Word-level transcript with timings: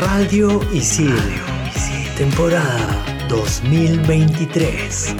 Radio 0.00 0.62
Isil, 0.72 1.14
temporada 2.16 3.04
2023. 3.28 5.14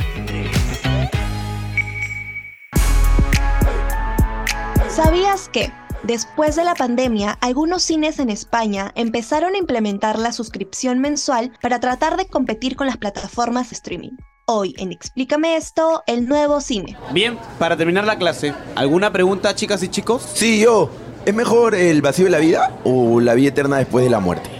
¿Sabías 4.89 5.51
que? 5.51 5.71
Después 6.03 6.57
de 6.57 6.65
la 6.65 6.75
pandemia, 6.75 7.33
algunos 7.43 7.83
cines 7.83 8.19
en 8.21 8.31
España 8.31 8.93
empezaron 8.95 9.55
a 9.55 9.59
implementar 9.59 10.19
la 10.19 10.33
suscripción 10.33 10.99
mensual 10.99 11.53
para 11.61 11.79
tratar 11.79 12.17
de 12.17 12.25
competir 12.25 12.75
con 12.75 12.87
las 12.87 12.97
plataformas 12.97 13.69
de 13.69 13.75
streaming. 13.75 14.13
Hoy 14.47 14.75
en 14.79 14.93
Explícame 14.93 15.57
esto, 15.57 16.03
el 16.07 16.27
nuevo 16.27 16.63
cine. 16.63 16.97
Bien, 17.13 17.39
para 17.59 17.77
terminar 17.77 18.07
la 18.07 18.17
clase, 18.17 18.55
¿alguna 18.77 19.13
pregunta, 19.13 19.55
chicas 19.55 19.83
y 19.83 19.89
chicos? 19.89 20.27
Sí, 20.33 20.59
yo. 20.59 20.91
¿Es 21.27 21.35
mejor 21.35 21.75
el 21.75 22.01
vacío 22.01 22.25
de 22.25 22.31
la 22.31 22.39
vida 22.39 22.79
o 22.83 23.21
la 23.21 23.35
vida 23.35 23.51
eterna 23.51 23.77
después 23.77 24.03
de 24.03 24.11
la 24.11 24.21
muerte? 24.21 24.60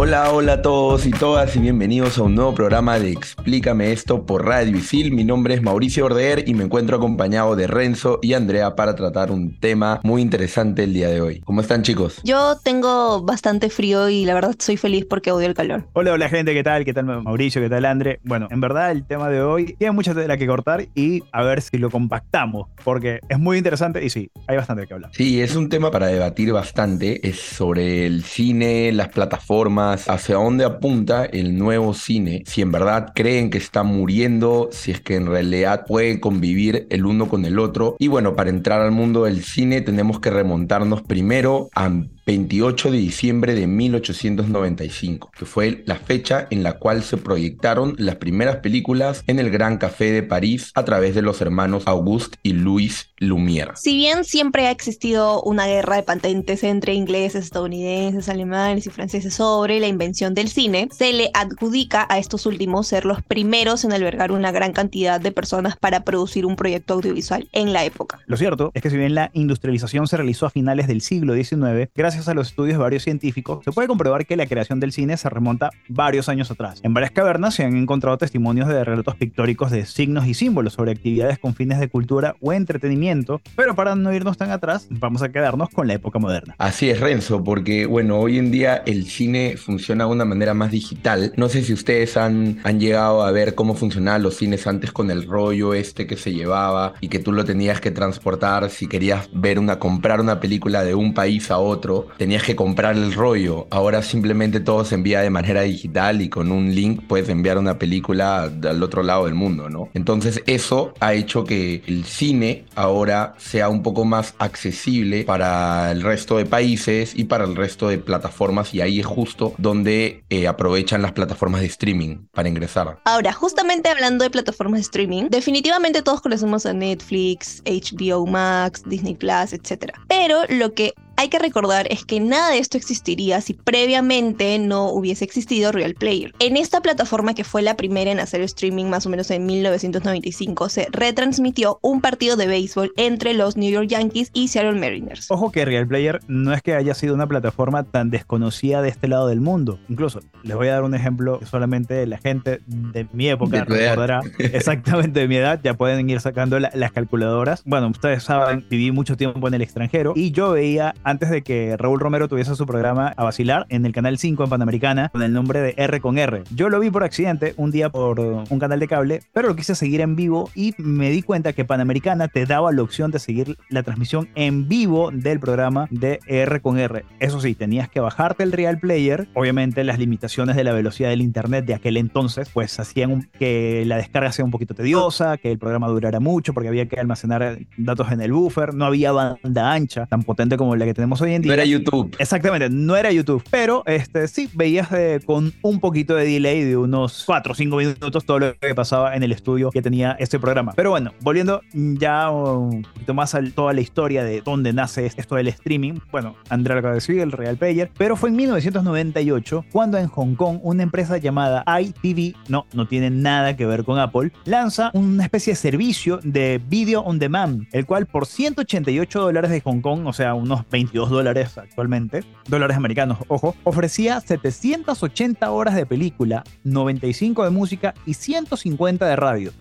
Hola, 0.00 0.30
hola 0.30 0.52
a 0.52 0.62
todos 0.62 1.06
y 1.06 1.10
todas 1.10 1.56
y 1.56 1.58
bienvenidos 1.58 2.18
a 2.18 2.22
un 2.22 2.36
nuevo 2.36 2.54
programa 2.54 3.00
de 3.00 3.10
Explícame 3.10 3.90
esto 3.90 4.24
por 4.24 4.46
Radio 4.46 4.76
Isil. 4.76 5.10
Mi 5.10 5.24
nombre 5.24 5.54
es 5.54 5.60
Mauricio 5.60 6.04
Ordeer 6.04 6.48
y 6.48 6.54
me 6.54 6.62
encuentro 6.62 6.98
acompañado 6.98 7.56
de 7.56 7.66
Renzo 7.66 8.20
y 8.22 8.34
Andrea 8.34 8.76
para 8.76 8.94
tratar 8.94 9.32
un 9.32 9.58
tema 9.58 9.98
muy 10.04 10.22
interesante 10.22 10.84
el 10.84 10.94
día 10.94 11.08
de 11.08 11.20
hoy. 11.20 11.40
¿Cómo 11.40 11.62
están 11.62 11.82
chicos? 11.82 12.20
Yo 12.22 12.58
tengo 12.62 13.22
bastante 13.22 13.70
frío 13.70 14.08
y 14.08 14.24
la 14.24 14.34
verdad 14.34 14.54
soy 14.56 14.76
feliz 14.76 15.04
porque 15.04 15.32
odio 15.32 15.48
el 15.48 15.54
calor. 15.54 15.88
Hola, 15.94 16.12
hola 16.12 16.28
gente, 16.28 16.54
¿qué 16.54 16.62
tal? 16.62 16.84
¿Qué 16.84 16.94
tal 16.94 17.04
Mauricio? 17.04 17.60
¿Qué 17.60 17.68
tal 17.68 17.84
Andre? 17.84 18.20
Bueno, 18.22 18.46
en 18.52 18.60
verdad 18.60 18.92
el 18.92 19.04
tema 19.04 19.28
de 19.28 19.42
hoy 19.42 19.74
tiene 19.80 19.90
mucha 19.90 20.14
tela 20.14 20.36
que 20.36 20.46
cortar 20.46 20.86
y 20.94 21.24
a 21.32 21.42
ver 21.42 21.60
si 21.60 21.76
lo 21.76 21.90
compactamos, 21.90 22.68
porque 22.84 23.18
es 23.28 23.38
muy 23.40 23.58
interesante 23.58 24.04
y 24.04 24.10
sí, 24.10 24.30
hay 24.46 24.58
bastante 24.58 24.86
que 24.86 24.94
hablar. 24.94 25.10
Sí, 25.12 25.40
es 25.40 25.56
un 25.56 25.68
tema 25.68 25.90
para 25.90 26.06
debatir 26.06 26.52
bastante. 26.52 27.28
Es 27.28 27.40
sobre 27.40 28.06
el 28.06 28.22
cine, 28.22 28.92
las 28.92 29.08
plataformas, 29.08 29.87
hacia 29.92 30.36
dónde 30.36 30.64
apunta 30.64 31.24
el 31.24 31.56
nuevo 31.58 31.94
cine, 31.94 32.42
si 32.46 32.62
en 32.62 32.72
verdad 32.72 33.12
creen 33.14 33.50
que 33.50 33.58
está 33.58 33.82
muriendo, 33.82 34.68
si 34.72 34.90
es 34.90 35.00
que 35.00 35.16
en 35.16 35.26
realidad 35.26 35.84
pueden 35.86 36.20
convivir 36.20 36.86
el 36.90 37.06
uno 37.06 37.28
con 37.28 37.44
el 37.44 37.58
otro. 37.58 37.96
Y 37.98 38.08
bueno, 38.08 38.34
para 38.34 38.50
entrar 38.50 38.80
al 38.80 38.92
mundo 38.92 39.24
del 39.24 39.42
cine 39.44 39.80
tenemos 39.80 40.20
que 40.20 40.30
remontarnos 40.30 41.02
primero 41.02 41.68
a 41.74 41.90
28 42.28 42.90
de 42.90 42.98
diciembre 42.98 43.54
de 43.54 43.66
1895, 43.66 45.30
que 45.38 45.46
fue 45.46 45.82
la 45.86 45.96
fecha 45.96 46.46
en 46.50 46.62
la 46.62 46.74
cual 46.74 47.02
se 47.02 47.16
proyectaron 47.16 47.94
las 47.96 48.16
primeras 48.16 48.56
películas 48.56 49.24
en 49.26 49.38
el 49.38 49.48
Gran 49.48 49.78
Café 49.78 50.12
de 50.12 50.22
París 50.22 50.70
a 50.74 50.84
través 50.84 51.14
de 51.14 51.22
los 51.22 51.40
hermanos 51.40 51.84
Auguste 51.86 52.36
y 52.42 52.52
Louis 52.52 53.14
Lumière. 53.16 53.72
Si 53.76 53.96
bien 53.96 54.24
siempre 54.24 54.66
ha 54.66 54.70
existido 54.70 55.42
una 55.42 55.66
guerra 55.66 55.96
de 55.96 56.02
patentes 56.02 56.64
entre 56.64 56.92
ingleses, 56.92 57.46
estadounidenses, 57.46 58.28
alemanes 58.28 58.86
y 58.86 58.90
franceses 58.90 59.32
sobre 59.32 59.80
la 59.80 59.86
invención 59.86 60.34
del 60.34 60.48
cine, 60.48 60.90
se 60.92 61.14
le 61.14 61.30
adjudica 61.32 62.06
a 62.10 62.18
estos 62.18 62.44
últimos 62.44 62.88
ser 62.88 63.06
los 63.06 63.22
primeros 63.22 63.84
en 63.84 63.92
albergar 63.94 64.32
una 64.32 64.52
gran 64.52 64.74
cantidad 64.74 65.18
de 65.18 65.32
personas 65.32 65.78
para 65.78 66.04
producir 66.04 66.44
un 66.44 66.56
proyecto 66.56 66.92
audiovisual 66.92 67.48
en 67.52 67.72
la 67.72 67.86
época. 67.86 68.20
Lo 68.26 68.36
cierto 68.36 68.70
es 68.74 68.82
que 68.82 68.90
si 68.90 68.98
bien 68.98 69.14
la 69.14 69.30
industrialización 69.32 70.06
se 70.06 70.18
realizó 70.18 70.44
a 70.44 70.50
finales 70.50 70.88
del 70.88 71.00
siglo 71.00 71.32
XIX, 71.32 71.88
gracias 71.94 72.17
a 72.26 72.34
los 72.34 72.48
estudios 72.48 72.78
de 72.78 72.82
varios 72.82 73.04
científicos, 73.04 73.64
se 73.64 73.70
puede 73.70 73.86
comprobar 73.86 74.26
que 74.26 74.36
la 74.36 74.46
creación 74.46 74.80
del 74.80 74.92
cine 74.92 75.16
se 75.16 75.28
remonta 75.28 75.70
varios 75.88 76.28
años 76.28 76.50
atrás. 76.50 76.80
En 76.82 76.94
varias 76.94 77.12
cavernas 77.12 77.54
se 77.54 77.64
han 77.64 77.76
encontrado 77.76 78.18
testimonios 78.18 78.66
de 78.68 78.82
relatos 78.82 79.14
pictóricos 79.16 79.70
de 79.70 79.84
signos 79.86 80.26
y 80.26 80.34
símbolos 80.34 80.72
sobre 80.72 80.92
actividades 80.92 81.38
con 81.38 81.54
fines 81.54 81.78
de 81.78 81.88
cultura 81.88 82.34
o 82.40 82.52
entretenimiento, 82.52 83.40
pero 83.54 83.74
para 83.74 83.94
no 83.94 84.12
irnos 84.12 84.36
tan 84.36 84.50
atrás, 84.50 84.86
vamos 84.90 85.22
a 85.22 85.28
quedarnos 85.28 85.68
con 85.68 85.86
la 85.86 85.94
época 85.94 86.18
moderna. 86.18 86.54
Así 86.58 86.90
es, 86.90 86.98
Renzo, 86.98 87.44
porque 87.44 87.86
bueno, 87.86 88.18
hoy 88.18 88.38
en 88.38 88.50
día 88.50 88.82
el 88.86 89.04
cine 89.06 89.56
funciona 89.56 90.04
de 90.04 90.10
una 90.10 90.24
manera 90.24 90.54
más 90.54 90.70
digital. 90.70 91.32
No 91.36 91.48
sé 91.48 91.62
si 91.62 91.72
ustedes 91.72 92.16
han, 92.16 92.58
han 92.64 92.80
llegado 92.80 93.22
a 93.22 93.30
ver 93.30 93.54
cómo 93.54 93.74
funcionaban 93.74 94.22
los 94.22 94.36
cines 94.36 94.66
antes 94.66 94.92
con 94.92 95.10
el 95.10 95.26
rollo 95.26 95.74
este 95.74 96.06
que 96.06 96.16
se 96.16 96.32
llevaba 96.32 96.94
y 97.00 97.08
que 97.08 97.18
tú 97.18 97.32
lo 97.32 97.44
tenías 97.44 97.80
que 97.80 97.90
transportar 97.90 98.70
si 98.70 98.86
querías 98.86 99.28
ver 99.32 99.58
una, 99.58 99.78
comprar 99.78 100.20
una 100.20 100.40
película 100.40 100.84
de 100.84 100.94
un 100.94 101.14
país 101.14 101.50
a 101.50 101.58
otro 101.58 102.07
tenías 102.16 102.42
que 102.42 102.56
comprar 102.56 102.96
el 102.96 103.12
rollo. 103.12 103.66
Ahora 103.70 104.02
simplemente 104.02 104.60
todo 104.60 104.84
se 104.84 104.94
envía 104.94 105.20
de 105.20 105.30
manera 105.30 105.62
digital 105.62 106.22
y 106.22 106.28
con 106.28 106.50
un 106.52 106.74
link 106.74 107.02
puedes 107.06 107.28
enviar 107.28 107.58
una 107.58 107.78
película 107.78 108.44
al 108.44 108.82
otro 108.82 109.02
lado 109.02 109.26
del 109.26 109.34
mundo, 109.34 109.68
¿no? 109.68 109.88
Entonces 109.94 110.42
eso 110.46 110.94
ha 111.00 111.14
hecho 111.14 111.44
que 111.44 111.82
el 111.86 112.04
cine 112.04 112.64
ahora 112.74 113.34
sea 113.38 113.68
un 113.68 113.82
poco 113.82 114.04
más 114.04 114.34
accesible 114.38 115.24
para 115.24 115.90
el 115.92 116.02
resto 116.02 116.36
de 116.36 116.46
países 116.46 117.14
y 117.14 117.24
para 117.24 117.44
el 117.44 117.56
resto 117.56 117.88
de 117.88 117.98
plataformas 117.98 118.74
y 118.74 118.80
ahí 118.80 119.00
es 119.00 119.06
justo 119.06 119.54
donde 119.58 120.24
eh, 120.30 120.46
aprovechan 120.46 121.02
las 121.02 121.12
plataformas 121.12 121.60
de 121.60 121.66
streaming 121.66 122.26
para 122.32 122.48
ingresar. 122.48 122.98
Ahora, 123.04 123.32
justamente 123.32 123.88
hablando 123.88 124.24
de 124.24 124.30
plataformas 124.30 124.78
de 124.78 124.82
streaming, 124.82 125.24
definitivamente 125.30 126.02
todos 126.02 126.20
conocemos 126.20 126.66
a 126.66 126.72
Netflix, 126.72 127.62
HBO 127.64 128.26
Max, 128.26 128.82
Disney 128.86 129.14
Plus, 129.14 129.52
etc. 129.52 129.92
Pero 130.08 130.42
lo 130.48 130.72
que 130.74 130.94
hay 131.18 131.30
que 131.30 131.40
recordar 131.40 131.88
es 131.90 132.04
que 132.04 132.20
nada 132.20 132.50
de 132.50 132.58
esto 132.58 132.76
existiría 132.76 133.40
si 133.40 133.52
previamente 133.52 134.56
no 134.60 134.88
hubiese 134.90 135.24
existido 135.24 135.72
Real 135.72 135.94
Player. 135.94 136.32
En 136.38 136.56
esta 136.56 136.80
plataforma 136.80 137.34
que 137.34 137.42
fue 137.42 137.60
la 137.60 137.76
primera 137.76 138.12
en 138.12 138.20
hacer 138.20 138.40
streaming 138.42 138.84
más 138.84 139.04
o 139.04 139.10
menos 139.10 139.28
en 139.32 139.44
1995 139.44 140.68
se 140.68 140.86
retransmitió 140.92 141.80
un 141.82 142.00
partido 142.00 142.36
de 142.36 142.46
béisbol 142.46 142.92
entre 142.96 143.34
los 143.34 143.56
New 143.56 143.68
York 143.68 143.88
Yankees 143.88 144.30
y 144.32 144.46
Seattle 144.46 144.78
Mariners. 144.78 145.28
Ojo 145.28 145.50
que 145.50 145.64
Real 145.64 145.88
Player 145.88 146.20
no 146.28 146.54
es 146.54 146.62
que 146.62 146.76
haya 146.76 146.94
sido 146.94 147.16
una 147.16 147.26
plataforma 147.26 147.82
tan 147.82 148.10
desconocida 148.10 148.80
de 148.80 148.88
este 148.88 149.08
lado 149.08 149.26
del 149.26 149.40
mundo. 149.40 149.80
Incluso 149.88 150.20
les 150.44 150.54
voy 150.54 150.68
a 150.68 150.74
dar 150.74 150.84
un 150.84 150.94
ejemplo 150.94 151.40
que 151.40 151.46
solamente 151.46 152.06
la 152.06 152.18
gente 152.18 152.60
de 152.68 153.08
mi 153.12 153.28
época 153.28 153.64
recordará 153.64 154.20
exactamente 154.38 155.18
de 155.18 155.26
mi 155.26 155.34
edad. 155.34 155.58
Ya 155.64 155.74
pueden 155.74 156.08
ir 156.08 156.20
sacando 156.20 156.60
las 156.60 156.92
calculadoras. 156.92 157.64
Bueno, 157.64 157.88
ustedes 157.88 158.22
saben, 158.22 158.64
viví 158.70 158.92
mucho 158.92 159.16
tiempo 159.16 159.48
en 159.48 159.54
el 159.54 159.62
extranjero 159.62 160.12
y 160.14 160.30
yo 160.30 160.52
veía 160.52 160.94
antes 161.08 161.30
de 161.30 161.40
que 161.40 161.74
Raúl 161.78 162.00
Romero 162.00 162.28
tuviese 162.28 162.54
su 162.54 162.66
programa 162.66 163.14
a 163.16 163.24
vacilar 163.24 163.64
en 163.70 163.86
el 163.86 163.92
canal 163.92 164.18
5 164.18 164.44
en 164.44 164.50
Panamericana 164.50 165.08
con 165.08 165.22
el 165.22 165.32
nombre 165.32 165.62
de 165.62 165.72
R 165.78 166.00
con 166.00 166.18
R. 166.18 166.44
Yo 166.54 166.68
lo 166.68 166.78
vi 166.80 166.90
por 166.90 167.02
accidente 167.02 167.54
un 167.56 167.70
día 167.70 167.88
por 167.88 168.20
un 168.20 168.58
canal 168.58 168.78
de 168.78 168.88
cable, 168.88 169.22
pero 169.32 169.48
lo 169.48 169.56
quise 169.56 169.74
seguir 169.74 170.02
en 170.02 170.16
vivo 170.16 170.50
y 170.54 170.74
me 170.76 171.08
di 171.08 171.22
cuenta 171.22 171.54
que 171.54 171.64
Panamericana 171.64 172.28
te 172.28 172.44
daba 172.44 172.72
la 172.72 172.82
opción 172.82 173.10
de 173.10 173.20
seguir 173.20 173.56
la 173.70 173.82
transmisión 173.82 174.28
en 174.34 174.68
vivo 174.68 175.10
del 175.10 175.40
programa 175.40 175.88
de 175.90 176.20
R 176.26 176.60
con 176.60 176.78
R. 176.78 177.06
Eso 177.20 177.40
sí, 177.40 177.54
tenías 177.54 177.88
que 177.88 178.00
bajarte 178.00 178.42
el 178.42 178.52
Real 178.52 178.78
Player. 178.78 179.28
Obviamente 179.32 179.84
las 179.84 179.98
limitaciones 179.98 180.56
de 180.56 180.64
la 180.64 180.74
velocidad 180.74 181.08
del 181.08 181.22
internet 181.22 181.64
de 181.64 181.72
aquel 181.72 181.96
entonces 181.96 182.50
pues 182.52 182.78
hacían 182.78 183.30
que 183.38 183.82
la 183.86 183.96
descarga 183.96 184.30
sea 184.30 184.44
un 184.44 184.50
poquito 184.50 184.74
tediosa, 184.74 185.38
que 185.38 185.50
el 185.50 185.58
programa 185.58 185.88
durara 185.88 186.20
mucho 186.20 186.52
porque 186.52 186.68
había 186.68 186.86
que 186.86 187.00
almacenar 187.00 187.60
datos 187.78 188.12
en 188.12 188.20
el 188.20 188.34
buffer, 188.34 188.74
no 188.74 188.84
había 188.84 189.12
banda 189.12 189.72
ancha 189.72 190.04
tan 190.04 190.22
potente 190.22 190.58
como 190.58 190.76
la 190.76 190.84
que 190.84 190.97
tenemos 190.98 191.20
hoy 191.20 191.34
en 191.34 191.42
día. 191.42 191.50
No 191.50 191.54
era 191.54 191.64
YouTube. 191.64 192.16
Exactamente, 192.18 192.68
no 192.70 192.96
era 192.96 193.12
YouTube, 193.12 193.44
pero 193.52 193.84
este, 193.86 194.26
sí 194.26 194.50
veías 194.52 194.90
eh, 194.90 195.20
con 195.24 195.52
un 195.62 195.78
poquito 195.78 196.16
de 196.16 196.24
delay 196.24 196.64
de 196.64 196.76
unos 196.76 197.22
4 197.24 197.52
o 197.52 197.54
5 197.54 197.76
minutos 197.76 198.24
todo 198.24 198.40
lo 198.40 198.58
que 198.58 198.74
pasaba 198.74 199.14
en 199.14 199.22
el 199.22 199.30
estudio 199.30 199.70
que 199.70 199.80
tenía 199.80 200.16
este 200.18 200.40
programa. 200.40 200.72
Pero 200.74 200.90
bueno, 200.90 201.12
volviendo 201.20 201.60
ya 201.72 202.30
un 202.30 202.82
poquito 202.82 203.14
más 203.14 203.36
a 203.36 203.42
toda 203.54 203.74
la 203.74 203.80
historia 203.80 204.24
de 204.24 204.40
dónde 204.40 204.72
nace 204.72 205.06
esto 205.06 205.36
del 205.36 205.46
streaming. 205.46 206.00
Bueno, 206.10 206.34
Andrea 206.48 206.74
lo 206.74 206.80
acaba 206.80 206.94
de 206.94 206.96
decir, 206.96 207.20
el 207.20 207.30
Real 207.30 207.56
Player, 207.56 207.92
pero 207.96 208.16
fue 208.16 208.30
en 208.30 208.34
1998 208.34 209.66
cuando 209.70 209.98
en 209.98 210.08
Hong 210.08 210.34
Kong 210.34 210.58
una 210.64 210.82
empresa 210.82 211.16
llamada 211.18 211.62
ITV, 211.80 212.34
no, 212.48 212.66
no 212.72 212.88
tiene 212.88 213.10
nada 213.10 213.54
que 213.54 213.66
ver 213.66 213.84
con 213.84 214.00
Apple, 214.00 214.32
lanza 214.46 214.90
una 214.94 215.22
especie 215.22 215.52
de 215.52 215.56
servicio 215.58 216.18
de 216.24 216.60
video 216.68 217.02
on 217.02 217.20
demand, 217.20 217.68
el 217.70 217.86
cual 217.86 218.06
por 218.06 218.26
188 218.26 219.20
dólares 219.20 219.52
de 219.52 219.60
Hong 219.60 219.80
Kong, 219.80 220.04
o 220.04 220.12
sea, 220.12 220.34
unos 220.34 220.68
20 220.68 220.87
22 220.88 221.10
dólares 221.10 221.58
actualmente, 221.58 222.24
dólares 222.48 222.76
americanos, 222.76 223.18
ojo, 223.28 223.54
ofrecía 223.64 224.20
780 224.20 225.50
horas 225.50 225.74
de 225.74 225.84
película, 225.84 226.44
95 226.64 227.44
de 227.44 227.50
música 227.50 227.94
y 228.06 228.14
150 228.14 229.06
de 229.06 229.16
radio. 229.16 229.52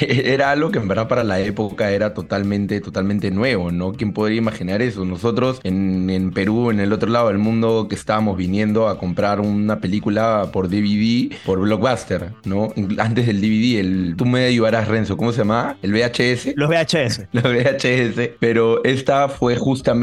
era 0.00 0.52
algo 0.52 0.70
que 0.70 0.78
en 0.78 0.86
verdad 0.86 1.08
para 1.08 1.24
la 1.24 1.40
época 1.40 1.90
era 1.90 2.14
totalmente, 2.14 2.80
totalmente 2.80 3.32
nuevo, 3.32 3.72
¿no? 3.72 3.94
¿Quién 3.94 4.12
podría 4.12 4.38
imaginar 4.38 4.80
eso? 4.80 5.04
Nosotros 5.04 5.60
en, 5.64 6.08
en 6.08 6.30
Perú, 6.30 6.70
en 6.70 6.78
el 6.78 6.92
otro 6.92 7.10
lado 7.10 7.28
del 7.28 7.38
mundo, 7.38 7.88
que 7.88 7.96
estábamos 7.96 8.36
viniendo 8.36 8.88
a 8.88 8.98
comprar 8.98 9.40
una 9.40 9.80
película 9.80 10.50
por 10.52 10.68
DVD, 10.68 11.34
por 11.44 11.58
Blockbuster, 11.58 12.32
¿no? 12.44 12.72
Antes 12.98 13.26
del 13.26 13.40
DVD, 13.40 13.80
el, 13.80 14.14
tú 14.16 14.24
me 14.24 14.44
ayudarás, 14.44 14.86
Renzo, 14.86 15.16
¿cómo 15.16 15.32
se 15.32 15.38
llama? 15.38 15.76
¿El 15.82 15.92
VHS? 15.92 16.54
Los 16.54 16.68
VHS. 16.68 17.26
Los 17.32 17.42
VHS. 17.42 18.36
Pero 18.38 18.84
esta 18.84 19.28
fue 19.28 19.56
justamente 19.56 19.96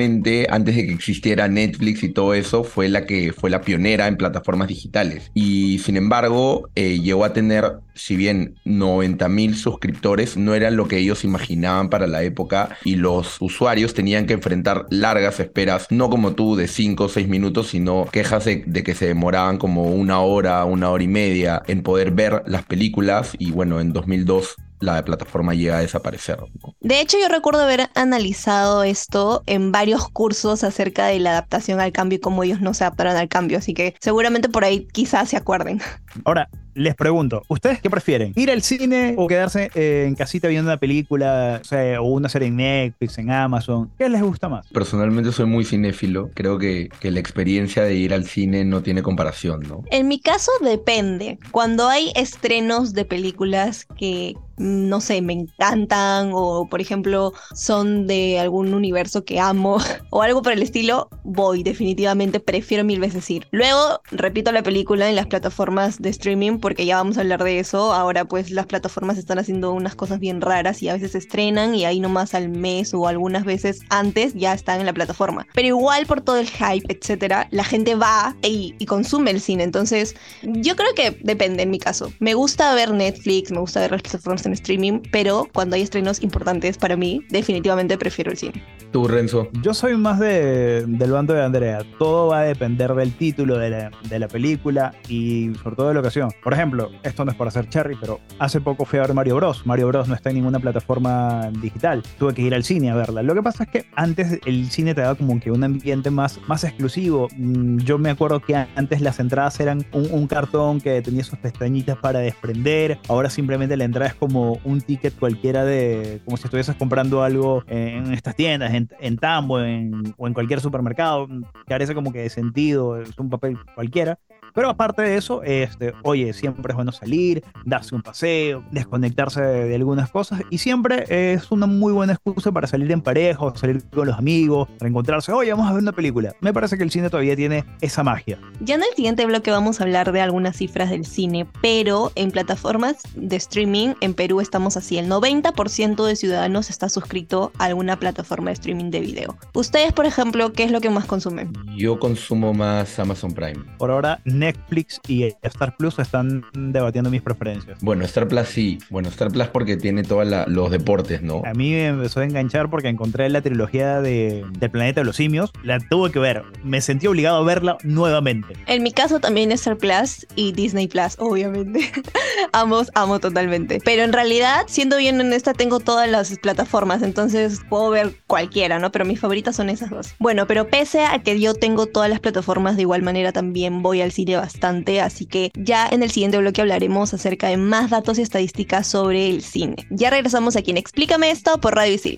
antes 0.49 0.72
de 0.75 0.85
que 0.85 0.93
existiera 0.93 1.47
Netflix 1.47 2.03
y 2.03 2.09
todo 2.09 2.33
eso, 2.33 2.63
fue 2.63 2.89
la 2.89 3.05
que 3.05 3.33
fue 3.33 3.49
la 3.49 3.61
pionera 3.61 4.07
en 4.07 4.17
plataformas 4.17 4.67
digitales. 4.67 5.31
Y 5.33 5.79
sin 5.79 5.97
embargo, 5.97 6.69
eh, 6.75 6.99
llegó 6.99 7.25
a 7.25 7.33
tener, 7.33 7.79
si 7.93 8.15
bien 8.15 8.55
90 8.65 9.29
mil 9.29 9.55
suscriptores, 9.55 10.37
no 10.37 10.53
eran 10.55 10.75
lo 10.75 10.87
que 10.87 10.97
ellos 10.97 11.23
imaginaban 11.23 11.89
para 11.89 12.07
la 12.07 12.23
época 12.23 12.77
y 12.83 12.95
los 12.95 13.37
usuarios 13.41 13.93
tenían 13.93 14.25
que 14.25 14.33
enfrentar 14.33 14.85
largas 14.89 15.39
esperas, 15.39 15.87
no 15.89 16.09
como 16.09 16.33
tú 16.33 16.55
de 16.55 16.67
5 16.67 17.03
o 17.05 17.09
6 17.09 17.27
minutos, 17.27 17.67
sino 17.67 18.05
quejas 18.11 18.45
de, 18.45 18.63
de 18.65 18.83
que 18.83 18.95
se 18.95 19.07
demoraban 19.07 19.57
como 19.57 19.91
una 19.93 20.19
hora, 20.19 20.65
una 20.65 20.89
hora 20.89 21.03
y 21.03 21.07
media 21.07 21.61
en 21.67 21.83
poder 21.83 22.11
ver 22.11 22.43
las 22.45 22.63
películas 22.63 23.35
y 23.37 23.51
bueno, 23.51 23.79
en 23.79 23.93
2002 23.93 24.55
la 24.83 25.03
plataforma 25.03 25.53
llega 25.53 25.77
a 25.77 25.81
desaparecer. 25.81 26.37
De 26.83 26.99
hecho, 26.99 27.17
yo 27.17 27.29
recuerdo 27.29 27.61
haber 27.61 27.89
analizado 27.95 28.83
esto 28.83 29.41
en 29.45 29.71
varios 29.71 30.09
cursos 30.09 30.65
acerca 30.65 31.05
de 31.05 31.17
la 31.19 31.29
adaptación 31.29 31.79
al 31.79 31.93
cambio 31.93 32.17
y 32.17 32.19
cómo 32.19 32.43
ellos 32.43 32.59
no 32.59 32.73
se 32.73 32.83
adaptaron 32.83 33.15
al 33.15 33.29
cambio, 33.29 33.57
así 33.57 33.73
que 33.73 33.95
seguramente 34.01 34.49
por 34.49 34.65
ahí 34.65 34.85
quizás 34.91 35.29
se 35.29 35.37
acuerden. 35.37 35.81
Ahora, 36.25 36.49
les 36.75 36.95
pregunto, 36.95 37.43
¿ustedes 37.47 37.81
qué 37.81 37.89
prefieren? 37.89 38.33
¿Ir 38.35 38.51
al 38.51 38.61
cine 38.61 39.15
o 39.17 39.27
quedarse 39.27 39.69
eh, 39.75 40.05
en 40.07 40.15
casita 40.15 40.47
viendo 40.47 40.69
una 40.69 40.77
película 40.77 41.59
o, 41.61 41.63
sea, 41.63 42.01
o, 42.01 42.05
una 42.05 42.29
serie 42.29 42.47
en 42.47 42.57
Netflix, 42.57 43.17
en 43.17 43.31
Amazon? 43.31 43.91
¿Qué 43.97 44.09
les 44.09 44.21
gusta 44.21 44.49
más? 44.49 44.67
Personalmente 44.67 45.31
soy 45.31 45.45
muy 45.45 45.65
cinéfilo. 45.65 46.29
Creo 46.33 46.57
que, 46.57 46.89
que, 46.99 47.11
la 47.11 47.19
experiencia 47.19 47.83
de 47.83 47.95
ir 47.95 48.13
al 48.13 48.25
cine 48.25 48.65
no 48.65 48.81
tiene 48.81 49.03
comparación, 49.03 49.61
¿no? 49.61 49.83
En 49.91 50.07
mi 50.07 50.19
caso 50.19 50.51
depende. 50.61 51.37
Cuando 51.51 51.87
hay 51.87 52.11
estrenos 52.15 52.93
de 52.93 53.05
películas 53.05 53.85
que 53.97 54.35
no 54.57 55.01
sé, 55.01 55.21
me 55.21 55.33
encantan 55.33 56.31
o 56.33 56.67
por 56.69 56.79
ejemplo 56.79 57.33
son 57.53 58.07
de 58.07 58.39
algún 58.39 58.73
universo 58.73 59.25
que 59.25 59.39
amo 59.39 59.77
o 60.09 60.21
algo 60.21 60.41
por 60.41 60.53
el 60.53 60.61
estilo, 60.61 61.09
voy, 61.23 61.63
definitivamente 61.63 62.39
prefiero 62.39 62.83
mil 62.83 62.99
veces 62.99 63.29
ir. 63.29 63.47
Luego 63.51 64.01
repito 64.11 64.51
la 64.51 64.63
película 64.63 65.09
en 65.09 65.15
las 65.15 65.27
plataformas 65.27 66.01
de 66.01 66.09
streaming 66.09 66.59
porque 66.63 66.85
ya 66.85 66.95
vamos 66.95 67.17
a 67.17 67.21
hablar 67.21 67.43
de 67.43 67.59
eso. 67.59 67.91
Ahora 67.91 68.23
pues 68.23 68.49
las 68.49 68.67
plataformas 68.67 69.17
están 69.17 69.37
haciendo 69.37 69.73
unas 69.73 69.95
cosas 69.95 70.21
bien 70.21 70.39
raras 70.39 70.81
y 70.81 70.87
a 70.87 70.93
veces 70.93 71.11
se 71.11 71.17
estrenan 71.17 71.75
y 71.75 71.83
ahí 71.83 71.99
nomás 71.99 72.33
al 72.33 72.47
mes 72.47 72.93
o 72.93 73.05
algunas 73.09 73.43
veces 73.43 73.81
antes 73.89 74.33
ya 74.33 74.53
están 74.53 74.79
en 74.79 74.85
la 74.85 74.93
plataforma. 74.93 75.45
Pero 75.53 75.67
igual 75.67 76.05
por 76.05 76.21
todo 76.21 76.37
el 76.37 76.47
hype, 76.47 76.85
etcétera, 76.87 77.49
la 77.51 77.65
gente 77.65 77.95
va 77.95 78.37
y, 78.43 78.75
y 78.79 78.85
consume 78.85 79.31
el 79.31 79.41
cine. 79.41 79.63
Entonces 79.63 80.15
yo 80.41 80.77
creo 80.77 80.95
que 80.95 81.17
depende 81.21 81.63
en 81.63 81.69
mi 81.69 81.79
caso. 81.79 82.13
Me 82.19 82.33
gusta 82.33 82.73
ver 82.75 82.91
Netflix, 82.91 83.51
me 83.51 83.59
gusta 83.59 83.81
ver 83.81 83.91
las 83.91 84.01
plataformas 84.01 84.45
en 84.45 84.53
streaming, 84.53 85.01
pero 85.11 85.49
cuando 85.51 85.75
hay 85.75 85.81
estrenos 85.81 86.23
importantes 86.23 86.77
para 86.77 86.95
mí, 86.95 87.25
definitivamente 87.29 87.97
prefiero 87.97 88.31
el 88.31 88.37
cine. 88.37 88.63
¿Tú, 88.93 89.05
Renzo? 89.07 89.49
Yo 89.63 89.73
soy 89.73 89.97
más 89.97 90.17
de, 90.19 90.85
del 90.87 91.11
bando 91.11 91.33
de 91.33 91.43
Andrea. 91.43 91.83
Todo 91.99 92.27
va 92.27 92.39
a 92.39 92.43
depender 92.43 92.93
del 92.93 93.11
título 93.17 93.57
de 93.57 93.69
la, 93.71 93.91
de 94.07 94.19
la 94.19 94.29
película 94.29 94.93
y 95.09 95.51
sobre 95.61 95.75
todo 95.75 95.87
de 95.89 95.95
la 95.95 95.99
ocasión. 95.99 96.29
Por 96.41 96.52
ejemplo, 96.53 96.91
esto 97.03 97.25
no 97.25 97.31
es 97.31 97.37
para 97.37 97.49
hacer 97.49 97.69
cherry, 97.69 97.95
pero 97.99 98.19
hace 98.39 98.61
poco 98.61 98.85
fui 98.85 98.99
a 98.99 99.03
ver 99.03 99.13
Mario 99.13 99.35
Bros. 99.35 99.65
Mario 99.65 99.87
Bros. 99.87 100.07
no 100.07 100.15
está 100.15 100.29
en 100.29 100.35
ninguna 100.35 100.59
plataforma 100.59 101.49
digital. 101.61 102.03
Tuve 102.17 102.33
que 102.33 102.41
ir 102.41 102.53
al 102.53 102.63
cine 102.63 102.91
a 102.91 102.95
verla. 102.95 103.23
Lo 103.23 103.33
que 103.33 103.43
pasa 103.43 103.63
es 103.63 103.69
que 103.69 103.85
antes 103.95 104.39
el 104.45 104.69
cine 104.69 104.93
te 104.93 105.01
daba 105.01 105.15
como 105.15 105.39
que 105.39 105.51
un 105.51 105.63
ambiente 105.63 106.09
más, 106.09 106.39
más 106.47 106.63
exclusivo. 106.63 107.27
Mm, 107.37 107.77
yo 107.79 107.97
me 107.97 108.09
acuerdo 108.09 108.39
que 108.39 108.55
antes 108.55 109.01
las 109.01 109.19
entradas 109.19 109.59
eran 109.59 109.85
un, 109.91 110.27
cartón 110.27 110.79
que 110.79 111.01
tenía 111.01 111.23
sus 111.23 111.37
pestañitas 111.39 111.97
para 111.97 112.19
desprender. 112.19 112.97
Ahora 113.09 113.29
simplemente 113.29 113.75
la 113.77 113.83
entrada 113.83 114.07
es 114.07 114.15
como 114.15 114.59
un 114.63 114.81
ticket 114.81 115.13
cualquiera 115.19 115.65
de, 115.65 116.21
como 116.25 116.37
si 116.37 116.45
estuvieses 116.45 116.75
comprando 116.75 117.23
algo 117.23 117.63
en 117.67 118.13
estas 118.13 118.35
tiendas, 118.35 118.73
en, 118.73 119.17
Tambo 119.17 119.61
en, 119.61 120.13
o 120.17 120.27
en 120.27 120.33
cualquier 120.33 120.59
supermercado, 120.59 121.27
carece 121.67 121.93
como 121.93 122.11
que 122.11 122.19
de 122.19 122.29
sentido, 122.29 122.99
es 122.99 123.17
un 123.17 123.29
papel 123.29 123.57
cualquiera. 123.75 124.17
Pero 124.53 124.69
aparte 124.69 125.01
de 125.01 125.17
eso, 125.17 125.43
este, 125.43 125.93
oye, 126.03 126.33
siempre 126.33 126.71
es 126.71 126.75
bueno 126.75 126.91
salir, 126.91 127.43
darse 127.65 127.95
un 127.95 128.01
paseo, 128.01 128.63
desconectarse 128.71 129.41
de, 129.41 129.67
de, 129.67 129.75
algunas 129.75 130.09
cosas 130.11 130.41
y 130.49 130.59
siempre 130.59 131.05
es 131.07 131.51
una 131.51 131.65
muy 131.65 131.91
buena 131.93 132.13
excusa 132.13 132.51
para 132.51 132.67
salir 132.67 132.91
en 132.91 133.01
pareja 133.01 133.43
o 133.43 133.55
salir 133.55 133.83
con 133.89 134.07
los 134.07 134.17
amigos, 134.17 134.69
reencontrarse, 134.79 135.31
oye, 135.31 135.51
vamos 135.51 135.67
a 135.67 135.73
ver 135.73 135.81
una 135.81 135.91
película. 135.91 136.35
Me 136.41 136.53
parece 136.53 136.77
que 136.77 136.83
el 136.83 136.91
cine 136.91 137.09
todavía 137.09 137.35
tiene 137.35 137.65
esa 137.81 138.03
magia. 138.03 138.37
Ya 138.59 138.75
en 138.75 138.81
el 138.81 138.95
siguiente 138.95 139.25
bloque 139.25 139.51
vamos 139.51 139.79
a 139.79 139.83
hablar 139.83 140.11
de 140.11 140.21
algunas 140.21 140.57
cifras 140.57 140.89
del 140.89 141.05
cine, 141.05 141.47
pero 141.61 142.11
en 142.15 142.31
plataformas 142.31 142.97
de 143.15 143.35
streaming 143.35 143.93
en 144.01 144.13
Perú 144.13 144.41
estamos 144.41 144.77
así, 144.77 144.97
el 144.97 145.09
90% 145.09 146.05
de 146.05 146.15
ciudadanos 146.15 146.69
está 146.69 146.89
suscrito 146.89 147.51
a 147.57 147.65
alguna 147.65 147.97
plataforma 147.97 148.49
de 148.49 148.53
streaming 148.53 148.91
de 148.91 148.99
video. 148.99 149.37
Ustedes, 149.53 149.93
por 149.93 150.05
ejemplo, 150.05 150.53
¿qué 150.53 150.63
es 150.63 150.71
lo 150.71 150.81
que 150.81 150.89
más 150.89 151.05
consumen? 151.05 151.53
Yo 151.75 151.99
consumo 151.99 152.53
más 152.53 152.99
Amazon 152.99 153.33
Prime. 153.33 153.63
Por 153.77 153.91
ahora, 153.91 154.21
Netflix 154.43 154.99
y 155.07 155.23
Star 155.41 155.75
Plus 155.77 155.97
están 155.99 156.43
debatiendo 156.53 157.09
mis 157.09 157.21
preferencias. 157.21 157.79
Bueno, 157.81 158.03
Star 158.03 158.27
Plus 158.27 158.47
sí. 158.47 158.77
Bueno, 158.89 159.07
Star 159.09 159.31
Plus 159.31 159.47
porque 159.47 159.77
tiene 159.77 160.03
todos 160.03 160.27
los 160.47 160.71
deportes, 160.71 161.21
¿no? 161.21 161.41
A 161.45 161.53
mí 161.53 161.71
me 161.71 161.87
empezó 161.87 162.19
a 162.19 162.25
enganchar 162.25 162.69
porque 162.69 162.89
encontré 162.89 163.29
la 163.29 163.41
trilogía 163.41 164.01
de, 164.01 164.45
del 164.59 164.69
planeta 164.69 165.01
de 165.01 165.05
los 165.05 165.15
simios. 165.15 165.51
La 165.63 165.79
tuve 165.79 166.11
que 166.11 166.19
ver. 166.19 166.43
Me 166.63 166.81
sentí 166.81 167.07
obligado 167.07 167.37
a 167.37 167.43
verla 167.43 167.77
nuevamente. 167.83 168.53
En 168.67 168.83
mi 168.83 168.91
caso 168.91 169.19
también 169.19 169.51
Star 169.53 169.77
Plus 169.77 170.27
y 170.35 170.51
Disney 170.51 170.87
Plus, 170.87 171.15
obviamente. 171.19 171.91
Ambos 172.51 172.91
amo 172.95 173.19
totalmente. 173.19 173.79
Pero 173.83 174.03
en 174.03 174.11
realidad, 174.11 174.65
siendo 174.67 174.97
bien 174.97 175.19
honesta, 175.19 175.53
tengo 175.53 175.79
todas 175.79 176.09
las 176.09 176.37
plataformas. 176.39 177.01
Entonces 177.01 177.61
puedo 177.69 177.89
ver 177.89 178.15
cualquiera, 178.27 178.79
¿no? 178.79 178.91
Pero 178.91 179.05
mis 179.05 179.19
favoritas 179.19 179.55
son 179.55 179.69
esas 179.69 179.89
dos. 179.89 180.15
Bueno, 180.19 180.47
pero 180.47 180.67
pese 180.67 181.05
a 181.05 181.19
que 181.19 181.39
yo 181.39 181.53
tengo 181.53 181.85
todas 181.85 182.09
las 182.09 182.19
plataformas, 182.19 182.75
de 182.75 182.81
igual 182.81 183.03
manera 183.03 183.31
también 183.31 183.81
voy 183.81 184.01
al 184.01 184.11
cine 184.11 184.32
bastante, 184.39 185.01
así 185.01 185.25
que 185.25 185.51
ya 185.55 185.87
en 185.87 186.03
el 186.03 186.11
siguiente 186.11 186.37
bloque 186.37 186.61
hablaremos 186.61 187.13
acerca 187.13 187.47
de 187.47 187.57
más 187.57 187.89
datos 187.89 188.19
y 188.19 188.21
estadísticas 188.21 188.87
sobre 188.87 189.29
el 189.29 189.41
cine. 189.41 189.75
Ya 189.89 190.09
regresamos 190.09 190.55
aquí 190.55 190.71
en 190.71 190.77
Explícame 190.77 191.31
esto 191.31 191.59
por 191.59 191.75
Radio 191.75 191.93
Isil. 191.93 192.17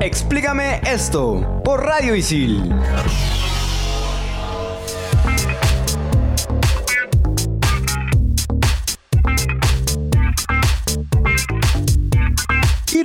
Explícame 0.00 0.80
esto 0.84 1.62
por 1.64 1.84
Radio 1.84 2.14
Isil. 2.14 2.72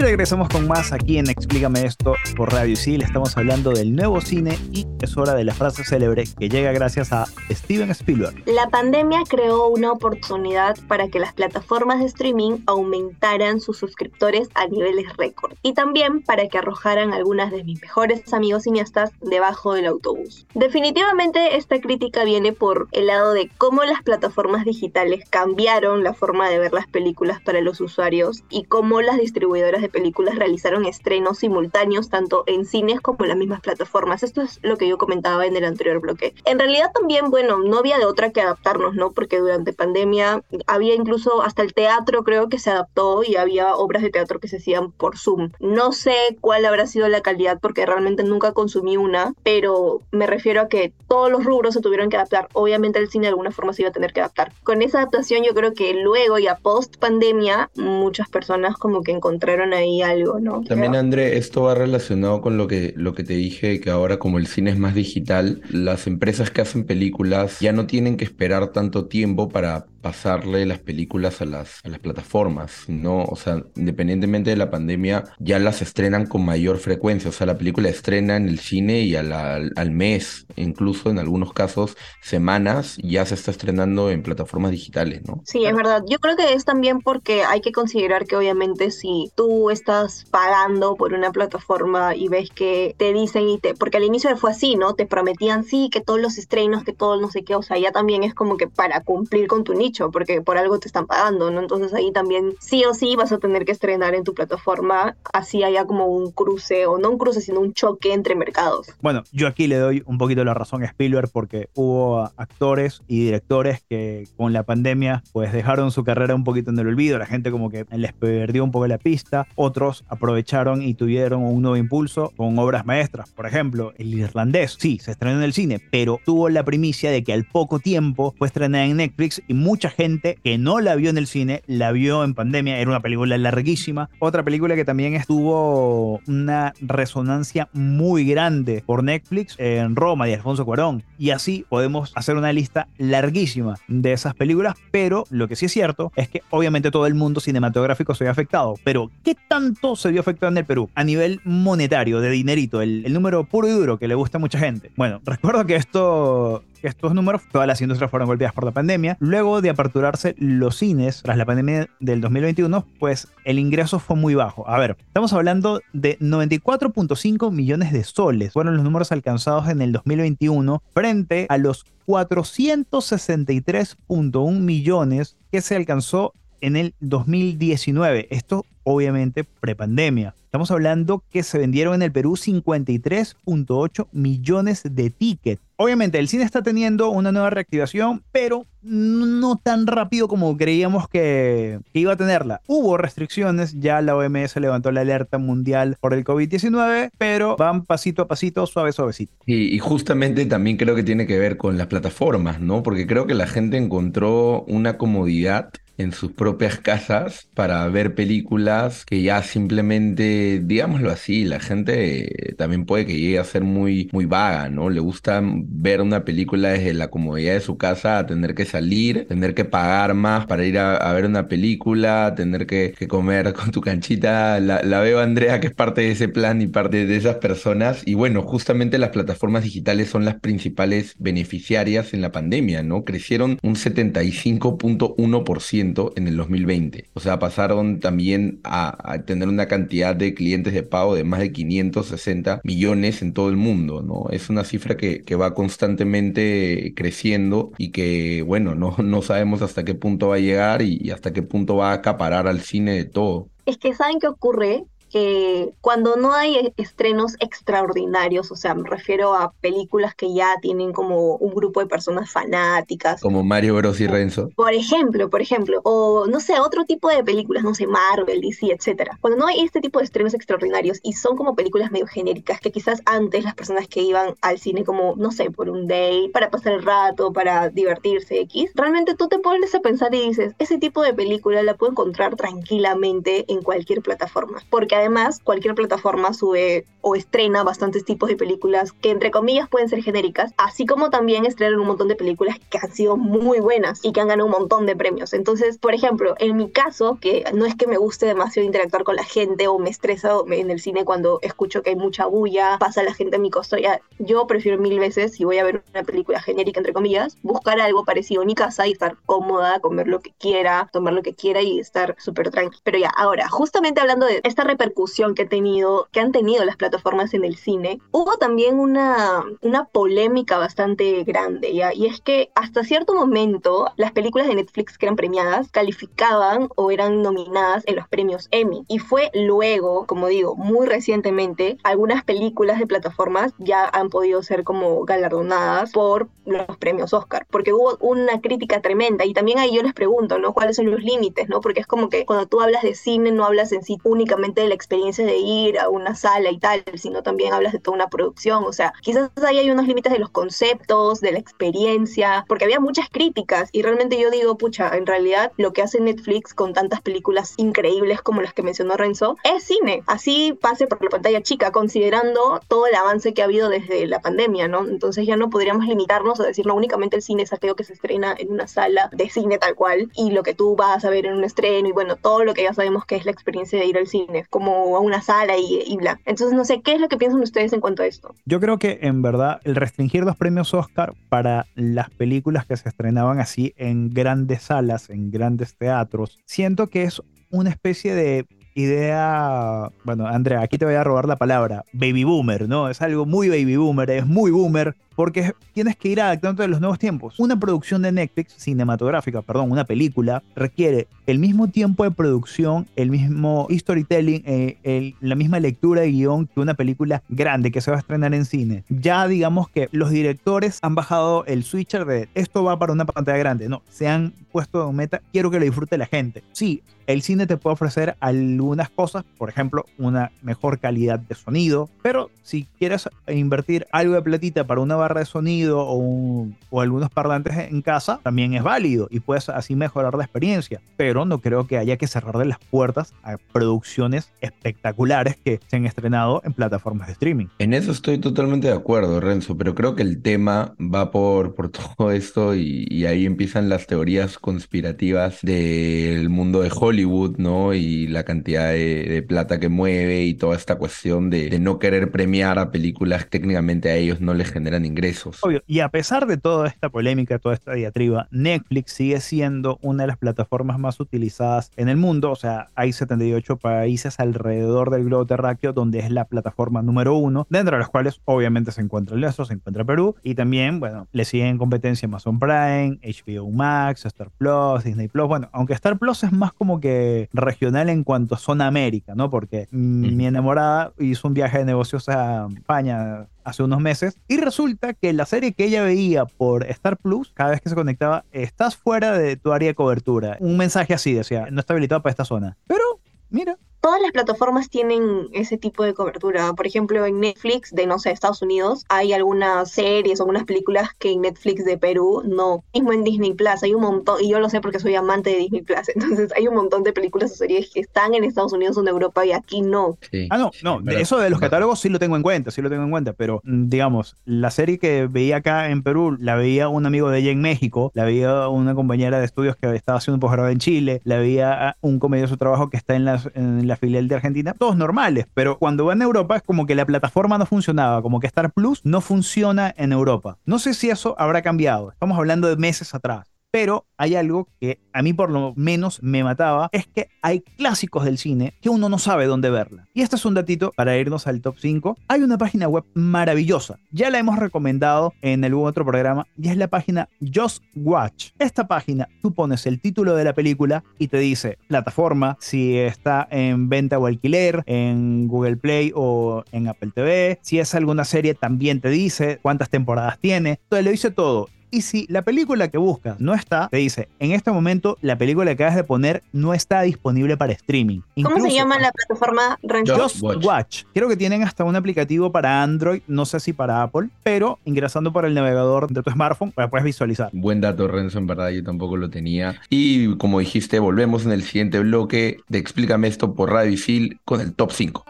Regresamos 0.04 0.50
con 0.50 0.68
más 0.68 0.92
aquí 0.92 1.18
en 1.18 1.30
Explícame 1.30 1.86
esto 1.86 2.16
por 2.36 2.52
Radio 2.52 2.74
Isil. 2.74 3.02
Estamos 3.02 3.38
hablando 3.38 3.72
del 3.72 3.96
nuevo 3.96 4.20
cine 4.20 4.60
y 4.74 4.86
es 5.02 5.16
hora 5.16 5.34
de 5.34 5.46
la 5.46 5.54
frase 5.54 5.86
célebre 5.86 6.26
que 6.38 6.50
llega 6.50 6.74
gracias 6.74 7.14
a 7.14 7.26
Steven 7.50 7.90
Spielberg. 7.92 8.36
La 8.46 8.68
pandemia 8.68 9.22
creó 9.28 9.68
una 9.68 9.94
oportunidad 9.94 10.78
para 10.90 11.08
que 11.08 11.20
las 11.20 11.34
plataformas 11.34 12.00
de 12.00 12.06
streaming 12.06 12.60
aumentaran 12.66 13.62
sus 13.62 13.78
suscriptores 13.78 14.50
a 14.56 14.68
niveles 14.68 15.16
récord 15.16 15.54
y 15.62 15.74
también 15.74 16.22
para 16.22 16.50
que 16.50 16.58
arrojaran 16.58 17.14
algunas 17.14 17.52
de 17.52 17.64
mis 17.64 17.82
mejores 17.82 18.34
amigos 18.34 18.64
cineastas 18.64 19.12
debajo 19.22 19.74
del 19.74 19.86
autobús. 19.86 20.46
Definitivamente 20.54 21.56
esta 21.56 21.80
crítica 21.80 22.26
viene 22.26 22.52
por 22.52 22.90
el 22.92 23.08
lado 23.08 23.32
de 23.32 23.50
cómo 23.58 23.86
las 23.86 24.04
plataformas 24.04 24.66
digitales 24.66 25.24
cambiaron 25.30 26.04
la 26.04 26.14
forma 26.14 26.50
de 26.50 26.60
ver 26.60 26.74
las 26.74 26.88
películas 26.88 27.42
para 27.42 27.62
los 27.62 27.80
usuarios 27.80 28.44
y 28.50 28.66
cómo 28.66 29.02
las 29.02 29.18
distribuidoras 29.18 29.82
de 29.82 29.93
películas 29.94 30.36
realizaron 30.36 30.86
estrenos 30.86 31.38
simultáneos 31.38 32.10
tanto 32.10 32.44
en 32.48 32.66
cines 32.66 33.00
como 33.00 33.24
en 33.24 33.30
las 33.30 33.38
mismas 33.38 33.62
plataformas. 33.62 34.24
Esto 34.24 34.42
es 34.42 34.60
lo 34.64 34.78
que 34.78 34.88
yo 34.88 34.98
comentaba 34.98 35.46
en 35.46 35.56
el 35.56 35.64
anterior 35.64 36.02
bloque. 36.02 36.34
En 36.44 36.60
realidad 36.60 36.92
también, 36.94 37.30
bueno, 37.30 37.60
no 37.60 37.78
había 37.78 37.98
de 37.98 38.06
otra 38.06 38.32
que 38.32 38.42
adaptarnos, 38.42 38.96
¿no? 38.96 39.12
Porque 39.14 39.40
durante 39.40 39.72
pandemia 39.72 40.44
había 40.68 40.96
incluso 40.96 41.44
hasta 41.44 41.62
el 41.62 41.74
teatro 41.74 42.24
creo 42.24 42.50
que 42.50 42.60
se 42.60 42.72
adaptó 42.72 43.24
y 43.24 43.36
había 43.36 43.76
obras 43.76 44.02
de 44.02 44.10
teatro 44.10 44.40
que 44.40 44.48
se 44.48 44.58
hacían 44.58 44.92
por 44.92 45.18
Zoom. 45.18 45.52
No 45.60 45.92
sé 45.92 46.16
cuál 46.42 46.66
habrá 46.66 46.88
sido 46.88 47.08
la 47.08 47.22
calidad 47.22 47.60
porque 47.62 47.86
realmente 47.86 48.24
nunca 48.24 48.54
consumí 48.54 48.98
una, 48.98 49.34
pero 49.44 50.02
me 50.12 50.28
refiero 50.28 50.62
a 50.62 50.68
que 50.68 50.94
todos 51.08 51.32
los 51.32 51.44
rubros 51.44 51.76
se 51.76 51.82
tuvieron 51.82 52.10
que 52.10 52.18
adaptar. 52.18 52.50
Obviamente 52.54 53.00
el 53.00 53.10
cine 53.10 53.26
de 53.26 53.30
alguna 53.30 53.52
forma 53.52 53.74
se 53.74 53.84
iba 53.84 53.90
a 53.90 53.94
tener 53.94 54.12
que 54.12 54.22
adaptar. 54.22 54.52
Con 54.64 54.82
esa 54.82 54.98
adaptación 54.98 55.44
yo 55.44 55.54
creo 55.54 55.74
que 55.74 55.94
luego 55.94 56.40
y 56.40 56.48
a 56.48 56.56
post 56.56 56.98
pandemia 56.98 57.70
muchas 57.76 58.30
personas 58.30 58.76
como 58.78 59.04
que 59.04 59.12
encontraron 59.12 59.74
ahí 59.74 59.83
ahí 59.84 60.02
algo, 60.02 60.40
¿no? 60.40 60.62
También, 60.62 60.96
André, 60.96 61.38
esto 61.38 61.64
va 61.64 61.76
relacionado 61.76 62.42
con 62.42 62.58
lo 62.58 62.68
que, 62.68 62.94
lo 62.96 63.14
que 63.14 63.24
te 63.24 63.34
dije, 63.34 63.80
que 63.80 63.90
ahora 63.90 64.18
como 64.18 64.38
el 64.38 64.48
cine 64.48 64.72
es 64.72 64.78
más 64.78 64.96
digital, 64.96 65.62
las 65.70 66.08
empresas 66.08 66.52
que 66.52 66.62
hacen 66.62 66.86
películas 66.86 67.60
ya 67.60 67.72
no 67.72 67.86
tienen 67.86 68.18
que 68.18 68.26
esperar 68.26 68.72
tanto 68.72 69.08
tiempo 69.08 69.50
para 69.50 69.86
pasarle 70.04 70.66
las 70.66 70.80
películas 70.80 71.42
a 71.42 71.46
las, 71.46 71.80
a 71.84 71.90
las 71.90 72.00
plataformas, 72.00 72.84
¿no? 72.88 73.24
O 73.24 73.38
sea, 73.38 73.64
independientemente 73.76 74.50
de 74.50 74.58
la 74.58 74.70
pandemia, 74.70 75.24
ya 75.40 75.58
las 75.60 75.82
estrenan 75.82 76.28
con 76.28 76.46
mayor 76.46 76.78
frecuencia. 76.78 77.30
O 77.30 77.34
sea, 77.34 77.48
la 77.48 77.58
película 77.58 77.90
estrena 77.90 78.36
en 78.36 78.50
el 78.50 78.60
cine 78.60 79.00
y 79.02 79.16
al, 79.16 79.32
al, 79.32 79.92
mes, 79.92 80.46
incluso 80.58 81.10
en 81.10 81.20
algunos 81.20 81.54
casos, 81.54 81.96
semanas, 82.22 82.98
ya 83.02 83.26
se 83.26 83.36
está 83.36 83.52
estrenando 83.52 84.12
en 84.12 84.24
plataformas 84.24 84.72
digitales, 84.72 85.22
¿no? 85.26 85.42
Sí, 85.46 85.66
es 85.66 85.74
verdad. 85.74 86.04
Yo 86.08 86.20
creo 86.20 86.36
que 86.36 86.54
es 86.54 86.66
también 86.66 87.00
porque 87.00 87.44
hay 87.44 87.62
que 87.62 87.72
considerar 87.72 88.26
que 88.26 88.36
obviamente 88.36 88.92
si 88.92 89.32
tú 89.36 89.63
estás 89.72 90.26
pagando 90.30 90.96
por 90.96 91.14
una 91.14 91.32
plataforma 91.32 92.16
y 92.16 92.28
ves 92.28 92.50
que 92.50 92.96
te 92.98 93.14
dicen 93.14 93.48
y 93.48 93.60
te... 93.60 93.74
Porque 93.74 93.98
al 93.98 94.04
inicio 94.04 94.36
fue 94.38 94.52
así, 94.52 94.76
¿no? 94.76 94.96
Te 94.96 95.06
prometían 95.06 95.64
sí, 95.64 95.90
que 95.92 96.02
todos 96.02 96.20
los 96.20 96.38
estrenos, 96.38 96.84
que 96.84 96.94
todo 96.94 97.20
no 97.20 97.30
sé 97.30 97.44
qué, 97.44 97.56
o 97.56 97.62
sea, 97.62 97.78
ya 97.78 97.92
también 97.92 98.24
es 98.24 98.34
como 98.34 98.58
que 98.58 98.68
para 98.68 99.02
cumplir 99.02 99.48
con 99.48 99.64
tu 99.64 99.74
nicho 99.74 100.12
porque 100.12 100.42
por 100.42 100.58
algo 100.58 100.80
te 100.80 100.88
están 100.88 101.08
pagando, 101.08 101.52
¿no? 101.52 101.60
Entonces 101.60 101.94
ahí 101.94 102.12
también 102.12 102.56
sí 102.60 102.84
o 102.86 102.94
sí 102.94 103.16
vas 103.16 103.32
a 103.32 103.38
tener 103.38 103.66
que 103.66 103.72
estrenar 103.72 104.16
en 104.16 104.24
tu 104.24 104.34
plataforma, 104.34 105.16
así 105.34 105.64
haya 105.64 105.86
como 105.86 106.08
un 106.08 106.32
cruce, 106.32 106.86
o 106.86 106.98
no 106.98 107.10
un 107.10 107.18
cruce, 107.18 107.42
sino 107.42 107.60
un 107.60 107.74
choque 107.74 108.14
entre 108.14 108.36
mercados. 108.36 108.88
Bueno, 109.02 109.24
yo 109.32 109.48
aquí 109.48 109.68
le 109.68 109.78
doy 109.78 110.04
un 110.06 110.18
poquito 110.18 110.44
la 110.44 110.54
razón 110.54 110.84
a 110.84 110.88
Spielberg 110.88 111.30
porque 111.32 111.70
hubo 111.76 112.32
actores 112.38 113.02
y 113.08 113.26
directores 113.26 113.84
que 113.90 114.28
con 114.38 114.54
la 114.54 114.64
pandemia 114.64 115.24
pues 115.32 115.52
dejaron 115.52 115.92
su 115.92 116.04
carrera 116.04 116.36
un 116.36 116.44
poquito 116.44 116.72
en 116.72 116.80
el 116.80 116.88
olvido, 116.88 117.18
la 117.18 117.26
gente 117.26 117.52
como 117.52 117.70
que 117.70 117.86
les 117.92 118.14
perdió 118.14 118.64
un 118.64 118.72
poco 118.72 118.88
la 118.88 118.98
pista, 118.98 119.48
otros 119.56 120.04
aprovecharon 120.08 120.82
y 120.82 120.94
tuvieron 120.94 121.44
un 121.44 121.62
nuevo 121.62 121.78
impulso 121.78 122.32
con 122.36 122.58
obras 122.60 122.86
maestras, 122.86 123.30
por 123.30 123.46
ejemplo, 123.46 123.94
El 123.98 124.14
Irlandés, 124.14 124.78
sí, 124.80 125.00
se 125.00 125.12
estrenó 125.12 125.38
en 125.38 125.44
el 125.44 125.54
cine, 125.54 125.82
pero 125.92 126.20
tuvo 126.26 126.50
la 126.50 126.64
primicia 126.64 127.12
de 127.12 127.24
que 127.24 127.34
al 127.34 127.46
poco 127.46 127.80
tiempo 127.80 128.34
fue 128.38 128.48
estrenada 128.48 128.86
en 128.86 128.98
Netflix 128.98 129.42
y 129.48 129.54
mucha 129.54 129.90
gente 129.90 130.38
que 130.44 130.58
no 130.58 130.80
la 130.80 130.96
vio 130.96 131.10
en 131.10 131.18
el 131.18 131.28
cine, 131.28 131.64
la 131.68 131.92
vio 131.92 132.24
en 132.24 132.34
pandemia, 132.34 132.78
era 132.78 132.90
una 132.90 133.00
película 133.00 133.38
larguísima. 133.38 134.10
Otra 134.20 134.44
película 134.44 134.76
que 134.76 134.86
también 134.86 135.14
estuvo 135.14 136.20
una 136.28 136.74
resonancia 136.82 137.70
muy 137.74 138.26
grande 138.26 138.84
por 138.86 139.04
Netflix 139.04 139.56
en 139.58 139.96
Roma 139.96 140.26
de 140.26 140.36
Alfonso 140.36 140.66
Cuarón. 140.66 141.04
Y 141.18 141.32
así 141.32 141.66
podemos 141.70 142.12
hacer 142.16 142.36
una 142.36 142.54
lista 142.54 142.88
larguísima 142.98 143.76
de 143.88 144.14
esas 144.14 144.36
películas, 144.36 144.76
pero 144.92 145.26
lo 145.30 145.48
que 145.48 145.56
sí 145.56 145.66
es 145.66 145.72
cierto 145.72 146.12
es 146.16 146.30
que 146.30 146.42
obviamente 146.50 146.92
todo 146.92 147.08
el 147.08 147.16
mundo 147.16 147.40
cinematográfico 147.40 148.16
se 148.16 148.24
vio 148.24 148.32
afectado. 148.32 148.76
Pero 148.84 149.10
¿qué 149.24 149.36
tanto 149.48 149.96
se 149.96 150.12
vio 150.12 150.22
afectado 150.22 150.52
en 150.52 150.58
el 150.58 150.66
Perú? 150.66 150.90
A 150.96 151.04
nivel 151.04 151.42
monetario, 151.44 152.20
de 152.20 152.30
dinerito, 152.30 152.82
el, 152.82 153.12
número 153.14 153.44
puro 153.44 153.68
y 153.68 153.72
duro 153.72 153.98
que 153.98 154.08
le 154.08 154.16
gusta 154.16 154.38
a 154.38 154.42
mucha 154.42 154.60
gente. 154.60 154.92
Bueno, 154.96 155.22
recuerdo 155.26 155.66
que 155.66 155.76
esto 155.76 156.64
estos 156.84 157.14
números, 157.14 157.42
todas 157.52 157.66
las 157.66 157.82
industrias 157.82 158.12
fueron 158.12 158.28
golpeadas 158.28 158.54
por 158.54 158.66
la 158.66 158.72
pandemia. 158.72 159.16
Luego 159.20 159.62
de 159.62 159.70
aperturarse 159.70 160.36
los 160.38 160.76
cines 160.78 161.24
tras 161.24 161.38
la 161.38 161.46
pandemia 161.46 161.88
del 162.02 162.20
2021, 162.20 162.86
pues 163.00 163.30
el 163.46 163.58
ingreso 163.58 164.00
fue 164.00 164.18
muy 164.18 164.36
bajo. 164.36 164.70
A 164.70 164.78
ver, 164.78 164.98
estamos 165.00 165.32
hablando 165.32 165.80
de 165.94 166.20
94.5 166.20 167.52
millones 167.52 167.94
de 167.94 168.04
soles. 168.04 168.52
Fueron 168.54 168.76
los 168.76 168.84
números 168.84 169.14
alcanzados 169.14 169.70
en 169.70 169.82
el 169.82 169.94
2021 169.94 170.84
frente 170.94 171.46
a 171.50 171.58
los 171.58 171.86
463.1 172.06 174.60
millones 174.60 175.38
que 175.52 175.62
se 175.62 175.78
alcanzó 175.78 176.34
en 176.60 176.76
el 176.76 176.96
2019. 177.00 178.28
Esto 178.30 178.66
obviamente 178.84 179.44
prepandemia. 179.44 180.36
Estamos 180.54 180.70
hablando 180.70 181.24
que 181.32 181.42
se 181.42 181.58
vendieron 181.58 181.96
en 181.96 182.04
el 182.04 182.12
Perú 182.12 182.34
53.8 182.34 184.08
millones 184.12 184.84
de 184.84 185.10
tickets. 185.10 185.62
Obviamente 185.78 186.20
el 186.20 186.28
cine 186.28 186.44
está 186.44 186.62
teniendo 186.62 187.10
una 187.10 187.32
nueva 187.32 187.50
reactivación, 187.50 188.24
pero 188.32 188.68
no 188.84 189.58
tan 189.58 189.88
rápido 189.88 190.28
como 190.28 190.56
creíamos 190.56 191.08
que, 191.08 191.80
iba 191.94 192.14
a 192.14 192.18
tenerla. 192.18 192.62
Hubo 192.68 192.98
restricciones, 192.98 193.80
ya 193.80 194.00
la 194.02 194.16
OMS 194.16 194.56
levantó 194.58 194.92
la 194.92 195.02
alerta 195.02 195.40
mundial 195.40 195.98
por 196.00 196.14
el 196.14 196.24
COVID-19, 196.24 197.10
pero 197.18 197.56
van 197.58 197.84
pasito 197.84 198.22
a 198.22 198.28
pasito, 198.28 198.68
suave, 198.68 198.92
suavecito. 198.92 199.34
Y, 199.48 199.76
y 199.76 199.80
justamente 199.80 200.46
también 200.46 200.78
creo 200.78 200.96
que 200.96 201.04
tiene 201.04 201.26
que 201.26 201.40
ver 201.40 201.58
con 201.58 201.78
las 201.80 201.88
plataformas, 201.88 202.60
¿no? 202.60 202.84
Porque 202.84 203.08
creo 203.08 203.26
que 203.26 203.34
la 203.34 203.48
gente 203.48 203.78
encontró 203.78 204.64
una 204.68 204.98
comodidad 204.98 205.72
en 205.98 206.12
sus 206.12 206.32
propias 206.32 206.80
casas 206.80 207.48
para 207.54 207.88
ver 207.88 208.16
películas 208.16 209.06
que 209.06 209.22
ya 209.22 209.42
simplemente, 209.44 210.62
digámoslo 210.64 211.12
así, 211.12 211.46
la 211.46 211.60
gente 211.60 212.56
también 212.58 212.86
puede 212.86 213.06
que 213.06 213.18
llegue 213.18 213.40
a 213.40 213.44
ser 213.44 213.64
muy, 213.64 214.10
muy 214.12 214.26
vaga, 214.26 214.70
¿no? 214.70 214.90
Le 214.90 215.00
gusta 215.00 215.42
ver 215.44 216.02
una 216.02 216.26
película 216.26 216.70
desde 216.70 216.94
la 216.94 217.10
comodidad 217.10 217.54
de 217.54 217.62
su 217.62 217.78
casa 217.78 218.26
tener 218.26 218.56
que 218.56 218.66
salir, 218.66 219.28
tener 219.28 219.54
que 219.54 219.66
pagar 219.66 220.14
más 220.14 220.46
para 220.46 220.66
ir 220.66 220.80
a, 220.80 221.14
ver 221.14 221.26
una 221.26 221.48
película, 221.48 222.34
tener 222.36 222.66
que, 222.66 222.94
comer 223.08 223.54
con 223.54 223.72
tu 223.72 223.82
canchita. 223.82 224.60
La, 224.60 224.82
la, 224.84 225.00
veo, 225.02 225.20
Andrea, 225.20 225.60
que 225.60 225.68
es 225.68 225.74
parte 225.74 226.02
de 226.02 226.12
ese 226.12 226.30
plan 226.30 226.62
y 226.62 226.68
parte 226.68 227.06
de 227.06 227.16
esas 227.16 227.36
personas. 227.36 228.02
Y 228.06 228.16
bueno, 228.16 228.42
justamente 228.42 228.98
las 228.98 229.10
plataformas 229.10 229.64
digitales 229.64 230.10
son 230.10 230.26
las 230.26 230.36
principales 230.36 231.16
beneficiarias 231.20 232.14
en 232.14 232.22
la 232.22 232.32
pandemia, 232.32 232.84
¿no? 232.84 233.04
Crecieron 233.04 233.60
un 233.62 233.76
75.1% 233.76 235.84
en 236.16 236.28
el 236.28 236.38
2020. 236.38 237.10
O 237.14 237.20
sea, 237.20 237.40
pasaron 237.40 238.00
también 238.00 238.60
a, 238.64 239.24
tener 239.26 239.48
una 239.48 239.68
cantidad 239.68 240.16
de 240.16 240.34
clientes 240.34 240.74
de 240.74 240.84
pago 240.84 241.16
de 241.16 241.24
más 241.24 241.40
de 241.40 241.52
560 241.52 242.62
millones 242.64 243.22
en 243.22 243.34
todo 243.34 243.50
el 243.50 243.58
mundo, 243.58 244.02
¿no? 244.02 244.26
Es 244.32 244.50
una 244.50 244.64
cifra 244.64 244.98
que, 244.98 245.24
va 245.34 245.56
constantemente 245.56 246.94
creciendo 246.96 247.72
y 247.80 247.92
que, 247.92 248.44
bueno, 248.44 248.76
no, 248.76 248.96
no 249.04 249.22
sabemos 249.24 249.64
hasta 249.64 249.84
qué 249.84 249.96
punto 249.96 250.30
va 250.30 250.36
a 250.36 250.40
llegar 250.40 250.84
y 250.84 251.10
hasta 251.10 251.34
qué 251.34 251.42
punto 251.42 251.76
va 251.76 251.90
a 251.90 251.96
acaparar 251.96 252.48
al 252.48 252.62
cine 252.62 252.94
de 252.94 253.06
todo. 253.06 253.50
Es 253.66 253.78
que 253.78 253.94
saben 253.94 254.20
qué 254.20 254.28
ocurre, 254.28 254.84
que 255.14 255.76
cuando 255.80 256.16
no 256.16 256.34
hay 256.34 256.74
estrenos 256.76 257.36
extraordinarios, 257.40 258.52
o 258.52 258.56
sea, 258.56 258.74
me 258.74 258.90
refiero 258.90 259.36
a 259.36 259.52
películas 259.62 260.16
que 260.16 260.34
ya 260.34 260.56
tienen 260.60 260.92
como 260.92 261.36
un 261.36 261.54
grupo 261.54 261.82
de 261.82 261.86
personas 261.86 262.32
fanáticas. 262.32 263.22
Como 263.22 263.44
Mario 263.44 263.76
Bros. 263.76 264.02
y 264.02 264.08
Renzo. 264.08 264.50
Por 264.56 264.74
ejemplo, 264.74 265.30
por 265.30 265.44
ejemplo, 265.44 265.82
o 265.84 266.26
no 266.26 266.40
sé, 266.40 266.60
otro 266.60 266.86
tipo 266.86 267.10
de 267.10 267.24
películas, 267.24 267.64
no 267.64 267.76
sé, 267.76 267.86
Marvel, 267.86 268.42
DC, 268.42 268.72
etcétera. 268.72 269.20
Cuando 269.22 269.38
no 269.38 269.46
hay 269.46 269.62
este 269.62 269.82
tipo 269.82 270.00
de 270.00 270.06
estrenos 270.06 270.34
extraordinarios 270.34 271.00
y 271.04 271.14
son 271.14 271.38
como 271.38 271.56
películas 271.56 271.92
medio 271.92 272.08
genéricas, 272.08 272.60
que 272.60 272.72
quizás 272.72 273.04
antes 273.06 273.44
las 273.44 273.54
personas 273.54 273.88
que 273.88 274.02
iban 274.02 274.34
al 274.42 274.58
cine 274.58 274.84
como, 274.84 275.16
no 275.16 275.30
sé, 275.30 275.52
por 275.52 275.70
un 275.70 275.88
day, 275.88 276.30
para 276.30 276.50
pasar 276.50 276.74
el 276.74 276.82
rato, 276.82 277.32
para 277.32 277.70
divertirse, 277.70 278.40
X, 278.40 278.72
realmente 278.74 279.14
tú 279.14 279.28
te 279.28 279.38
pones 279.38 279.76
a 279.76 279.80
pensar 279.82 280.12
y 280.16 280.30
dices, 280.30 280.56
ese 280.58 280.80
tipo 280.80 281.04
de 281.04 281.14
película 281.14 281.62
la 281.62 281.76
puedo 281.76 281.92
encontrar 281.92 282.36
tranquilamente 282.36 283.46
en 283.48 283.62
cualquier 283.62 284.02
plataforma. 284.02 284.64
Porque 284.72 285.03
además 285.04 285.40
cualquier 285.44 285.76
plataforma 285.76 286.34
sube 286.34 286.86
o 287.04 287.16
estrena 287.16 287.64
bastantes 287.64 288.06
tipos 288.06 288.30
de 288.30 288.38
películas 288.38 288.94
que 288.94 289.12
entre 289.12 289.30
comillas 289.30 289.68
pueden 289.70 289.90
ser 289.90 290.02
genéricas, 290.02 290.54
así 290.58 290.86
como 290.86 291.10
también 291.10 291.46
estrenan 291.46 291.80
un 291.80 291.88
montón 291.88 292.08
de 292.08 292.16
películas 292.16 292.58
que 292.70 292.80
han 292.82 292.92
sido 292.94 293.18
muy 293.18 293.60
buenas 293.60 294.00
y 294.04 294.14
que 294.14 294.22
han 294.22 294.30
ganado 294.30 294.46
un 294.46 294.54
montón 294.54 294.86
de 294.86 294.96
premios. 294.96 295.34
Entonces, 295.34 295.78
por 295.78 295.94
ejemplo, 295.94 296.34
en 296.40 296.56
mi 296.56 296.72
caso, 296.72 297.18
que 297.20 297.44
no 297.54 297.66
es 297.66 297.76
que 297.76 297.88
me 297.88 297.98
guste 297.98 298.26
demasiado 298.26 298.66
interactuar 298.66 299.04
con 299.04 299.18
la 299.18 299.26
gente 299.26 299.68
o 299.68 299.78
me 299.80 299.90
estresa 299.90 300.32
en 300.50 300.72
el 300.72 300.80
cine 300.80 301.04
cuando 301.04 301.40
escucho 301.42 301.84
que 301.84 301.90
hay 301.90 301.96
mucha 301.98 302.26
bulla, 302.26 302.78
pasa 302.80 303.04
la 303.04 303.14
gente 303.14 303.36
a 303.36 303.40
mi 303.40 303.50
costoya, 303.50 304.00
yo 304.18 304.48
prefiero 304.48 304.78
mil 304.78 304.98
veces, 304.98 305.34
si 305.34 305.44
voy 305.44 305.58
a 305.58 305.66
ver 305.66 305.84
una 305.94 306.04
película 306.04 306.42
genérica, 306.42 306.80
entre 306.80 306.94
comillas, 306.94 307.38
buscar 307.44 307.82
algo 307.82 308.06
parecido 308.06 308.44
en 308.44 308.48
mi 308.48 308.56
casa 308.56 308.88
y 308.88 308.94
estar 308.94 309.18
cómoda, 309.26 309.82
comer 309.82 310.08
lo 310.08 310.22
que 310.22 310.32
quiera, 310.40 310.90
tomar 310.94 311.14
lo 311.14 311.22
que 311.22 311.34
quiera 311.34 311.62
y 311.62 311.80
estar 311.80 312.16
súper 312.18 312.50
tranquila. 312.50 312.82
Pero 312.86 312.98
ya, 312.98 313.10
ahora, 313.10 313.50
justamente 313.50 314.00
hablando 314.00 314.26
de 314.26 314.40
esta 314.46 314.64
repercusión 314.64 315.36
que, 315.36 315.46
tenido, 315.46 316.08
que 316.14 316.22
han 316.22 316.32
tenido 316.32 316.64
las 316.64 316.78
plataformas 316.78 316.93
en 317.34 317.46
el 317.46 317.56
cine, 317.56 318.00
hubo 318.12 318.38
también 318.38 318.80
una, 318.80 319.44
una 319.62 319.86
polémica 319.86 320.58
bastante 320.58 321.24
grande, 321.24 321.74
¿ya? 321.74 321.94
Y 321.94 322.08
es 322.08 322.22
que 322.22 322.52
hasta 322.56 322.84
cierto 322.84 323.14
momento 323.14 323.88
las 323.98 324.12
películas 324.12 324.48
de 324.48 324.56
Netflix 324.56 324.98
que 324.98 325.06
eran 325.06 325.16
premiadas 325.16 325.70
calificaban 325.72 326.70
o 326.76 326.92
eran 326.92 327.22
nominadas 327.22 327.84
en 327.86 327.96
los 327.96 328.08
premios 328.08 328.48
Emmy. 328.52 328.84
Y 328.88 329.00
fue 329.00 329.32
luego, 329.34 330.06
como 330.06 330.28
digo, 330.28 330.56
muy 330.56 330.88
recientemente, 330.88 331.78
algunas 331.84 332.24
películas 332.24 332.80
de 332.80 332.88
plataformas 332.88 333.54
ya 333.58 333.88
han 333.88 334.10
podido 334.10 334.44
ser 334.44 334.64
como 334.64 335.04
galardonadas 335.06 335.92
por 335.92 336.30
los 336.46 336.78
premios 336.78 337.14
Oscar, 337.14 337.46
porque 337.50 337.74
hubo 337.74 337.98
una 338.00 338.42
crítica 338.42 338.82
tremenda. 338.82 339.26
Y 339.26 339.34
también 339.34 339.60
ahí 339.60 339.76
yo 339.76 339.84
les 339.84 339.94
pregunto, 339.94 340.40
¿no? 340.40 340.54
¿Cuáles 340.54 340.76
son 340.76 340.92
los 340.92 341.02
límites, 341.02 341.48
¿no? 341.50 341.62
Porque 341.62 341.82
es 341.82 341.88
como 341.88 342.10
que 342.10 342.26
cuando 342.26 342.48
tú 342.48 342.62
hablas 342.62 342.84
de 342.84 342.96
cine 342.96 343.32
no 343.32 343.46
hablas 343.46 343.72
en 343.72 343.84
sí 343.84 343.98
únicamente 344.04 344.62
de 344.62 344.68
la 344.68 344.76
experiencia 344.76 345.26
de 345.26 345.38
ir 345.38 345.80
a 345.80 345.90
una 345.90 346.16
sala 346.16 346.50
y 346.52 346.60
tal, 346.60 346.83
sino 346.96 347.24
también 347.24 347.54
hablas 347.54 347.74
de 347.74 347.80
toda 347.80 347.96
una 347.96 348.10
producción. 348.10 348.64
O 348.66 348.74
sea, 348.74 348.94
quizás 349.02 349.32
ahí 349.46 349.60
hay 349.60 349.72
unos 349.72 349.88
límites 349.88 350.12
de 350.12 350.20
los 350.20 350.30
conceptos, 350.30 351.22
de 351.22 351.32
la 351.32 351.40
experiencia, 351.40 352.46
porque 352.48 352.66
había 352.66 352.80
muchas 352.80 353.10
críticas 353.10 353.70
y 353.72 353.82
realmente 353.82 354.20
yo 354.20 354.30
digo, 354.30 354.58
pucha, 354.58 354.96
en 354.96 355.06
realidad 355.06 355.52
lo 355.58 355.74
que 355.74 355.82
hace 355.82 356.00
Netflix 356.00 356.54
con 356.54 356.74
tantas 356.74 357.02
películas 357.02 357.54
increíbles 357.58 358.22
como 358.22 358.42
las 358.42 358.54
que 358.54 358.64
mencionó 358.64 358.96
Renzo 358.98 359.38
es 359.44 359.64
cine. 359.64 360.04
Así 360.08 360.58
pase 360.62 360.88
por 360.88 361.04
la 361.04 361.10
pantalla 361.10 361.42
chica, 361.42 361.72
considerando 361.72 362.62
todo 362.68 362.88
el 362.88 362.96
avance 362.96 363.34
que 363.34 363.42
ha 363.42 363.46
habido 363.46 363.70
desde 363.70 364.08
la 364.08 364.20
pandemia, 364.20 364.68
¿no? 364.68 364.88
Entonces 364.88 365.26
ya 365.26 365.36
no 365.36 365.50
podríamos 365.50 365.86
limitarnos 365.86 366.40
a 366.40 366.46
decir, 366.46 366.66
no, 366.66 366.76
únicamente 366.76 367.16
el 367.16 367.22
cine 367.22 367.44
es 367.44 367.54
aquello 367.54 367.76
que 367.76 367.84
se 367.84 367.94
estrena 367.94 368.36
en 368.38 368.52
una 368.52 368.68
sala 368.68 369.10
de 369.12 369.30
cine 369.30 369.58
tal 369.58 369.76
cual 369.76 370.12
y 370.16 370.32
lo 370.32 370.44
que 370.44 370.54
tú 370.54 370.76
vas 370.76 371.06
a 371.06 371.10
ver 371.10 371.26
en 371.26 371.36
un 371.36 371.44
estreno 371.44 371.88
y 371.88 371.92
bueno, 371.92 372.16
todo 372.16 372.44
lo 372.44 372.54
que 372.54 372.64
ya 372.64 372.74
sabemos 372.74 373.06
que 373.06 373.16
es 373.16 373.26
la 373.26 373.32
experiencia 373.32 373.80
de 373.80 373.86
ir 373.86 373.98
al 373.98 374.08
cine, 374.08 374.46
como 374.50 374.96
a 374.96 375.00
una 375.00 375.22
sala 375.22 375.58
y, 375.58 375.84
y 375.86 375.98
bla. 375.98 376.20
Entonces, 376.26 376.56
no 376.56 376.66
sé, 376.66 376.73
¿qué 376.82 376.94
es 376.94 377.02
lo 377.02 377.08
que 377.08 377.18
piensan 377.18 377.42
ustedes 377.42 377.74
en 377.74 377.82
cuanto 377.82 378.04
a 378.04 378.08
esto? 378.08 378.34
Yo 378.46 378.60
creo 378.60 378.80
que 378.80 379.00
en 379.02 379.22
verdad 379.22 379.60
el 379.64 379.76
restringir 379.76 380.24
los 380.24 380.36
premios 380.36 380.74
Oscar 380.74 381.14
para 381.30 381.66
las 381.76 382.10
películas 382.10 382.66
que 382.66 382.78
se 382.78 382.90
estrenaban 382.90 383.40
así 383.40 383.74
en 383.78 384.10
grandes 384.10 384.64
salas, 384.64 385.10
en 385.10 385.32
grandes 385.32 385.76
teatros, 385.76 386.40
siento 386.46 386.88
que 386.88 387.04
es 387.04 387.22
una 387.50 387.70
especie 387.70 388.16
de 388.16 388.46
idea, 388.76 389.92
bueno, 390.04 390.28
Andrea, 390.28 390.62
aquí 390.62 390.78
te 390.78 390.86
voy 390.86 390.96
a 390.96 391.04
robar 391.04 391.28
la 391.28 391.36
palabra, 391.36 391.84
baby 391.94 392.24
boomer, 392.24 392.68
¿no? 392.68 392.90
Es 392.90 393.02
algo 393.02 393.26
muy 393.26 393.50
baby 393.50 393.78
boomer, 393.78 394.10
es 394.10 394.26
muy 394.26 394.52
boomer, 394.52 394.96
porque 395.16 395.54
tienes 395.74 395.96
que 395.96 396.10
ir 396.10 396.22
adaptando 396.22 396.64
a 396.64 396.68
los 396.68 396.80
nuevos 396.80 397.00
tiempos. 397.00 397.40
Una 397.40 397.60
producción 397.60 398.02
de 398.02 398.12
Netflix, 398.12 398.54
cinematográfica, 398.58 399.42
perdón, 399.42 399.72
una 399.72 399.86
película, 399.86 400.44
requiere 400.56 401.08
el 401.28 401.40
mismo 401.40 401.68
tiempo 401.68 402.04
de 402.04 402.12
producción, 402.12 402.88
el 402.96 403.10
mismo 403.10 403.68
storytelling, 403.70 404.44
eh, 404.46 405.14
la 405.22 405.36
misma 405.36 405.60
lectura 405.60 406.02
de 406.02 406.12
guion 406.12 406.48
que 406.48 406.60
una 406.60 406.74
película 406.74 407.24
grande 407.30 407.72
que 407.72 407.82
se 407.82 407.92
va 407.92 407.98
a 407.98 408.00
estrenar 408.00 408.34
en 408.34 408.46
cine. 408.46 408.84
Ya 408.90 409.28
digamos 409.28 409.70
que 409.70 409.90
los 409.92 410.10
directores 410.10 410.80
han 410.82 410.96
bajado 410.96 411.46
el 411.46 411.64
switcher 411.64 412.06
de 412.06 412.30
esto 412.34 412.64
va 412.64 412.78
para 412.78 412.94
una 412.94 413.06
pantalla 413.06 413.38
grande. 413.38 413.70
No, 413.70 413.82
se 413.90 414.08
han 414.08 414.34
puesto 414.52 414.90
en 414.90 414.96
meta, 414.96 415.22
quiero 415.32 415.50
que 415.50 415.60
lo 415.60 415.66
disfrute 415.66 415.98
la 415.98 416.06
gente. 416.06 416.44
Sí, 416.52 416.84
el 417.08 417.22
cine 417.22 417.48
te 417.48 417.58
puede 417.58 417.74
ofrecer 417.74 418.16
algunas 418.20 418.90
cosas, 418.90 419.26
por 419.38 419.50
ejemplo, 419.50 419.86
una 419.98 420.32
mejor 420.42 420.80
calidad 420.80 421.20
de 421.20 421.36
sonido, 421.36 421.90
pero 422.02 422.30
si 422.44 422.68
quieres 422.78 423.10
invertir 423.28 423.88
algo 423.92 424.14
de 424.14 424.22
platita 424.22 424.66
para 424.66 424.82
una 424.82 424.96
barra 425.04 425.20
de 425.20 425.26
sonido 425.26 425.80
o, 425.82 426.48
o, 426.70 426.82
algunos 426.82 427.10
parlantes 427.10 427.58
en 427.58 427.82
casa, 427.82 428.20
también 428.24 428.54
es 428.54 428.64
válido 428.64 429.08
y 429.12 429.20
puedes 429.20 429.50
así 429.50 429.76
mejorar 429.76 430.16
la 430.16 430.24
experiencia. 430.24 430.82
Pero 430.98 431.26
no 431.26 431.40
creo 431.40 431.68
que 431.68 431.78
haya 431.78 431.98
que 431.98 432.08
cerrarle 432.08 432.46
las 432.46 432.60
puertas 432.60 433.14
a 433.24 433.38
producciones 433.52 434.32
espectaculares 434.42 435.36
que 435.36 435.60
se 435.68 435.76
han 435.76 435.86
estrenado 435.86 436.42
en 436.46 436.54
plataformas 436.54 437.08
de 437.08 437.14
streaming. 437.14 437.48
En 437.60 437.74
eso 437.74 437.92
estoy 437.92 438.18
totalmente 438.18 438.68
de 438.68 438.74
acuerdo, 438.74 439.20
Renzo, 439.20 439.58
pero 439.58 439.76
creo 439.76 439.96
que 439.96 440.04
el 440.04 440.22
tema 440.22 440.74
va 440.80 441.12
por, 441.12 441.56
por 441.56 441.70
todo 441.98 442.12
esto 442.12 442.56
y, 442.56 442.88
y 442.90 443.06
ahí 443.06 443.26
empiezan 443.26 443.70
las 443.70 443.88
teorías 443.88 444.38
conspirativas 444.38 445.40
del 445.42 446.30
mundo 446.30 446.62
de 446.62 446.72
Hollywood, 446.74 447.38
¿no? 447.38 447.74
Y 447.74 448.08
la 448.08 448.24
cantidad 448.24 448.72
de, 448.72 449.04
de 449.04 449.22
plata 449.22 449.60
que 449.60 449.70
mueve 449.70 450.24
y 450.24 450.34
toda 450.34 450.56
esta 450.56 450.76
cuestión 450.76 451.30
de, 451.30 451.50
de 451.50 451.60
no 451.60 451.80
querer 451.80 452.12
premiar 452.12 452.60
a 452.60 452.72
películas 452.72 453.28
técnicamente 453.30 453.90
a 453.90 453.96
ellos 453.96 454.22
no 454.22 454.34
les 454.34 454.52
generan 454.52 454.86
ingresos. 454.94 455.44
Obvio, 455.44 455.64
y 455.68 455.80
a 455.80 455.90
pesar 455.90 456.28
de 456.28 456.38
toda 456.38 456.68
esta 456.68 456.90
polémica, 456.90 457.40
toda 457.40 457.56
esta 457.56 457.74
diatriba, 457.74 458.28
Netflix 458.32 458.94
sigue 458.94 459.20
siendo 459.20 459.80
una 459.82 460.04
de 460.04 460.08
las 460.08 460.18
plataformas 460.18 460.78
más 460.80 461.00
utilizadas 461.00 461.72
en 461.76 461.90
el 461.90 461.98
mundo, 461.98 462.32
o 462.32 462.36
sea, 462.36 462.68
hay 462.76 462.94
78 462.94 463.58
países 463.58 464.20
alrededor 464.20 464.92
del 464.92 465.06
globo 465.06 465.26
terráqueo 465.26 465.74
donde 465.74 466.00
es 466.00 466.12
la 466.12 466.26
plataforma 466.26 466.82
número 466.82 467.16
uno, 467.16 467.48
dentro 467.50 467.76
de 467.76 467.80
los 467.80 467.90
cuales 467.90 468.22
obviamente 468.26 468.72
se 468.72 468.82
encuentra 468.82 469.16
el 469.16 469.24
ESO, 469.24 469.46
se 469.46 469.54
encuentra 469.54 469.84
Perú, 469.84 470.16
y 470.24 470.36
también, 470.36 470.80
bueno, 470.80 471.08
le 471.12 471.26
siguen 471.26 471.58
competencia 471.58 472.06
Amazon 472.06 472.40
Prime, 472.40 473.00
HBO 473.04 473.50
Max, 473.50 474.06
Star 474.06 474.30
Plus, 474.38 474.84
Disney 474.84 475.08
Plus, 475.08 475.28
bueno, 475.28 475.50
aunque 475.52 475.74
Star 475.74 475.98
Plus 475.98 476.24
es 476.24 476.32
más 476.32 476.54
como 476.54 476.80
que 476.80 477.30
regional 477.34 477.90
en 477.90 478.04
cuanto 478.04 478.36
a 478.36 478.38
zona 478.38 478.68
América, 478.68 479.16
¿no? 479.16 479.30
Porque 479.30 479.68
mm, 479.72 480.16
mi 480.16 480.26
enamorada 480.28 480.94
hizo 481.00 481.28
un 481.28 481.34
viaje 481.34 481.58
de 481.60 481.66
negocios 481.66 482.10
a 482.10 482.48
España 482.56 483.28
hace 483.44 483.64
unos 483.64 483.80
meses 483.80 484.20
y 484.28 484.38
resulta 484.38 484.94
que 484.94 485.14
la 485.14 485.26
serie 485.26 485.54
que 485.54 485.66
ella 485.66 485.84
veía 485.84 486.26
por 486.26 486.66
Star 486.70 486.98
Plus, 486.98 487.32
cada 487.34 487.52
vez 487.52 487.62
que 487.62 487.70
se 487.70 487.76
conectaba, 487.76 488.26
estás 488.32 488.76
fuera 488.76 489.18
de 489.18 489.38
tu 489.38 489.52
área 489.52 489.70
de 489.70 489.76
cobertura. 489.76 490.38
Un 490.40 490.58
mensaje 490.58 490.94
así 490.94 491.14
decía, 491.14 491.48
no 491.52 491.60
está 491.60 491.74
habilitado 491.74 492.02
para 492.02 492.12
esta 492.12 492.26
zona. 492.26 492.58
Pero, 492.68 492.84
mira, 493.30 493.58
todas 493.84 494.02
las 494.02 494.14
plataformas 494.14 494.70
tienen 494.70 495.28
ese 495.34 495.58
tipo 495.58 495.84
de 495.84 495.94
cobertura. 495.94 496.54
Por 496.54 496.66
ejemplo, 496.66 497.06
en 497.06 497.20
Netflix 497.20 497.76
de, 497.76 497.86
no 497.86 498.00
sé, 498.00 498.12
Estados 498.12 498.42
Unidos, 498.42 498.86
hay 498.88 499.12
algunas 499.12 499.70
series 499.70 500.20
o 500.20 500.24
algunas 500.24 500.46
películas 500.46 500.92
que 500.98 501.12
en 501.12 501.22
Netflix 501.22 501.66
de 501.66 501.78
Perú 501.78 502.24
no. 502.26 502.64
Mismo 502.74 502.94
en 502.94 503.04
Disney 503.04 503.34
Plus 503.34 503.62
hay 503.62 503.74
un 503.74 503.82
montón, 503.82 504.24
y 504.24 504.30
yo 504.30 504.40
lo 504.40 504.50
sé 504.50 504.62
porque 504.62 504.80
soy 504.80 504.96
amante 504.96 505.32
de 505.32 505.36
Disney 505.36 505.64
Plus, 505.64 505.90
entonces 505.96 506.32
hay 506.38 506.48
un 506.48 506.56
montón 506.56 506.84
de 506.84 506.94
películas 506.94 507.34
o 507.34 507.36
series 507.36 507.72
que 507.72 507.82
están 507.82 508.14
en 508.14 508.24
Estados 508.24 508.54
Unidos 508.54 508.78
o 508.78 508.82
en 508.82 508.88
Europa 508.88 509.26
y 509.26 509.34
aquí 509.34 509.62
no. 509.62 509.98
Sí, 510.10 510.30
ah, 510.32 510.38
no, 510.38 510.52
no, 510.64 510.80
de 510.80 511.02
eso 511.02 511.20
de 511.20 511.30
los 511.30 511.42
catálogos 511.42 511.82
sí 511.82 511.90
lo 511.90 512.00
tengo 512.00 512.16
en 512.16 512.24
cuenta, 512.24 512.52
sí 512.52 512.62
lo 512.62 512.70
tengo 512.70 512.84
en 512.84 512.92
cuenta, 512.92 513.12
pero 513.12 513.42
mm, 513.44 513.68
digamos, 513.68 514.16
la 514.24 514.50
serie 514.50 514.80
que 514.80 515.08
veía 515.08 515.38
acá 515.38 515.70
en 515.70 515.84
Perú, 515.84 516.16
la 516.22 516.38
veía 516.38 516.70
un 516.70 516.86
amigo 516.86 517.10
de 517.10 517.20
ella 517.20 517.32
en 517.32 517.42
México, 517.42 517.92
la 517.96 518.06
veía 518.06 518.48
una 518.48 518.76
compañera 518.76 519.20
de 519.20 519.26
estudios 519.26 519.58
que 519.58 519.76
estaba 519.76 519.98
haciendo 519.98 520.16
un 520.16 520.22
posgrado 520.22 520.48
en 520.48 520.60
Chile, 520.60 521.02
la 521.04 521.18
veía 521.18 521.76
un 521.82 522.00
compañero 522.00 522.28
de 522.28 522.32
su 522.32 522.38
trabajo 522.38 522.70
que 522.70 522.78
está 522.78 522.96
en 522.96 523.04
la, 523.04 523.22
en 523.36 523.68
la 523.68 523.73
filial 523.76 524.08
de 524.08 524.16
Argentina, 524.16 524.54
todos 524.54 524.76
normales, 524.76 525.28
pero 525.34 525.58
cuando 525.58 525.86
va 525.86 525.94
en 525.94 526.02
Europa 526.02 526.38
es 526.38 526.44
como 526.44 526.66
que 526.66 526.76
la 526.76 526.86
plataforma 526.86 527.38
no 527.38 527.46
funcionaba, 527.46 528.02
como 528.02 528.20
que 528.20 528.28
Star 528.28 528.52
Plus 528.52 528.82
no 528.84 529.02
funciona 529.02 529.74
en 529.78 529.92
Europa. 529.92 530.38
No 530.46 530.60
sé 530.60 530.74
si 530.74 530.90
eso 530.90 531.16
habrá 531.18 531.42
cambiado, 531.42 531.92
estamos 531.92 532.18
hablando 532.18 532.48
de 532.48 532.58
meses 532.58 532.94
atrás. 532.94 533.33
Pero 533.54 533.86
hay 533.98 534.16
algo 534.16 534.48
que 534.60 534.80
a 534.94 535.04
mí 535.04 535.14
por 535.14 535.30
lo 535.30 535.54
menos 535.56 536.02
me 536.02 536.24
mataba, 536.24 536.70
es 536.72 536.88
que 536.88 537.10
hay 537.22 537.42
clásicos 537.42 538.04
del 538.04 538.18
cine 538.18 538.56
que 538.62 538.70
uno 538.70 538.90
no 538.90 538.98
sabe 538.98 539.28
dónde 539.28 539.52
verla. 539.52 539.88
Y 539.94 540.02
este 540.02 540.16
es 540.16 540.26
un 540.26 540.34
datito 540.34 540.72
para 540.76 540.98
irnos 540.98 541.28
al 541.28 541.40
top 541.40 541.58
5. 541.60 541.96
Hay 542.08 542.24
una 542.24 542.40
página 542.40 542.68
web 542.68 542.84
maravillosa, 542.96 543.78
ya 543.92 544.10
la 544.10 544.18
hemos 544.18 544.40
recomendado 544.40 545.14
en 545.22 545.46
algún 545.46 545.68
otro 545.68 545.86
programa, 545.86 546.26
y 546.36 546.50
es 546.50 546.58
la 546.58 546.68
página 546.68 547.10
Just 547.32 547.64
Watch. 547.76 548.32
Esta 548.40 548.68
página, 548.68 549.08
tú 549.22 549.36
pones 549.36 549.68
el 549.68 549.80
título 549.80 550.16
de 550.16 550.24
la 550.24 550.34
película 550.34 550.84
y 550.98 551.10
te 551.10 551.20
dice 551.20 551.60
plataforma, 551.68 552.38
si 552.40 552.80
está 552.80 553.28
en 553.30 553.70
venta 553.70 554.00
o 554.00 554.08
alquiler, 554.08 554.64
en 554.66 555.28
Google 555.28 555.58
Play 555.58 555.92
o 555.94 556.44
en 556.52 556.70
Apple 556.70 556.90
TV, 556.96 557.38
si 557.44 557.60
es 557.60 557.76
alguna 557.76 558.04
serie 558.04 558.34
también 558.34 558.82
te 558.82 558.90
dice 558.90 559.38
cuántas 559.44 559.70
temporadas 559.70 560.18
tiene, 560.18 560.60
entonces 560.64 560.86
lo 560.86 560.90
dice 560.90 561.12
todo 561.12 561.50
y 561.74 561.82
si 561.82 562.06
la 562.08 562.22
película 562.22 562.68
que 562.68 562.78
buscas 562.78 563.20
no 563.20 563.34
está, 563.34 563.68
te 563.70 563.78
dice, 563.78 564.08
en 564.20 564.32
este 564.32 564.52
momento 564.52 564.96
la 565.02 565.18
película 565.18 565.48
que 565.48 565.64
acabas 565.64 565.76
de 565.76 565.84
poner 565.84 566.22
no 566.32 566.54
está 566.54 566.84
disponible 566.84 567.36
para 567.36 567.52
streaming. 567.54 568.02
¿Cómo 568.24 568.40
se 568.40 568.54
llama 568.54 568.78
la 568.78 568.92
plataforma 568.92 569.58
Just 569.64 570.22
Watch. 570.22 570.46
Watch. 570.46 570.84
Creo 570.94 571.10
que 571.10 571.18
tienen 571.18 571.42
hasta 571.42 571.64
un 571.64 571.76
aplicativo 571.76 572.32
para 572.32 572.62
Android, 572.62 573.02
no 573.08 573.26
sé 573.26 573.40
si 573.40 573.54
para 573.54 573.82
Apple, 573.82 574.10
pero 574.22 574.60
ingresando 574.66 575.12
por 575.12 575.26
el 575.26 575.34
navegador 575.34 575.92
de 575.92 576.04
tu 576.04 576.12
smartphone 576.12 576.54
la 576.56 576.70
puedes 576.70 576.86
visualizar. 576.86 577.30
Buen 577.34 577.60
dato, 577.60 577.88
Renzo, 577.88 578.20
en 578.20 578.28
verdad 578.28 578.50
yo 578.50 578.64
tampoco 578.64 578.96
lo 578.96 579.10
tenía. 579.10 579.60
Y 579.70 580.16
como 580.18 580.42
dijiste, 580.42 580.78
volvemos 580.78 581.26
en 581.26 581.32
el 581.32 581.42
siguiente 581.42 581.80
bloque 581.80 582.38
de 582.50 582.60
Explícame 582.60 583.08
esto 583.08 583.34
por 583.34 583.52
Radio 583.52 583.72
Isil 583.72 584.20
con 584.26 584.42
el 584.42 584.54
top 584.54 584.72
5. 584.72 585.06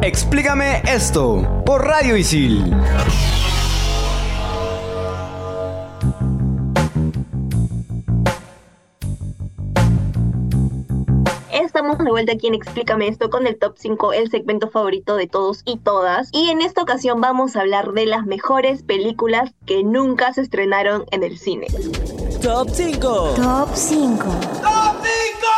Explícame 0.00 0.80
esto 0.86 1.64
por 1.66 1.84
Radio 1.84 2.16
Isil. 2.16 2.72
Estamos 11.88 12.04
de 12.04 12.10
vuelta 12.10 12.32
aquí 12.34 12.48
en 12.48 12.54
Explícame 12.54 13.08
esto 13.08 13.30
con 13.30 13.46
el 13.46 13.58
top 13.58 13.76
5, 13.78 14.12
el 14.12 14.30
segmento 14.30 14.68
favorito 14.68 15.16
de 15.16 15.26
todos 15.26 15.62
y 15.64 15.78
todas. 15.78 16.28
Y 16.32 16.50
en 16.50 16.60
esta 16.60 16.82
ocasión 16.82 17.18
vamos 17.22 17.56
a 17.56 17.60
hablar 17.62 17.92
de 17.92 18.04
las 18.04 18.26
mejores 18.26 18.82
películas 18.82 19.54
que 19.64 19.82
nunca 19.84 20.34
se 20.34 20.42
estrenaron 20.42 21.06
en 21.12 21.22
el 21.22 21.38
cine. 21.38 21.66
Top 22.42 22.68
5. 22.70 22.98
Top 23.36 23.70
5. 23.72 24.22
Top 24.26 24.96
5. 25.02 25.48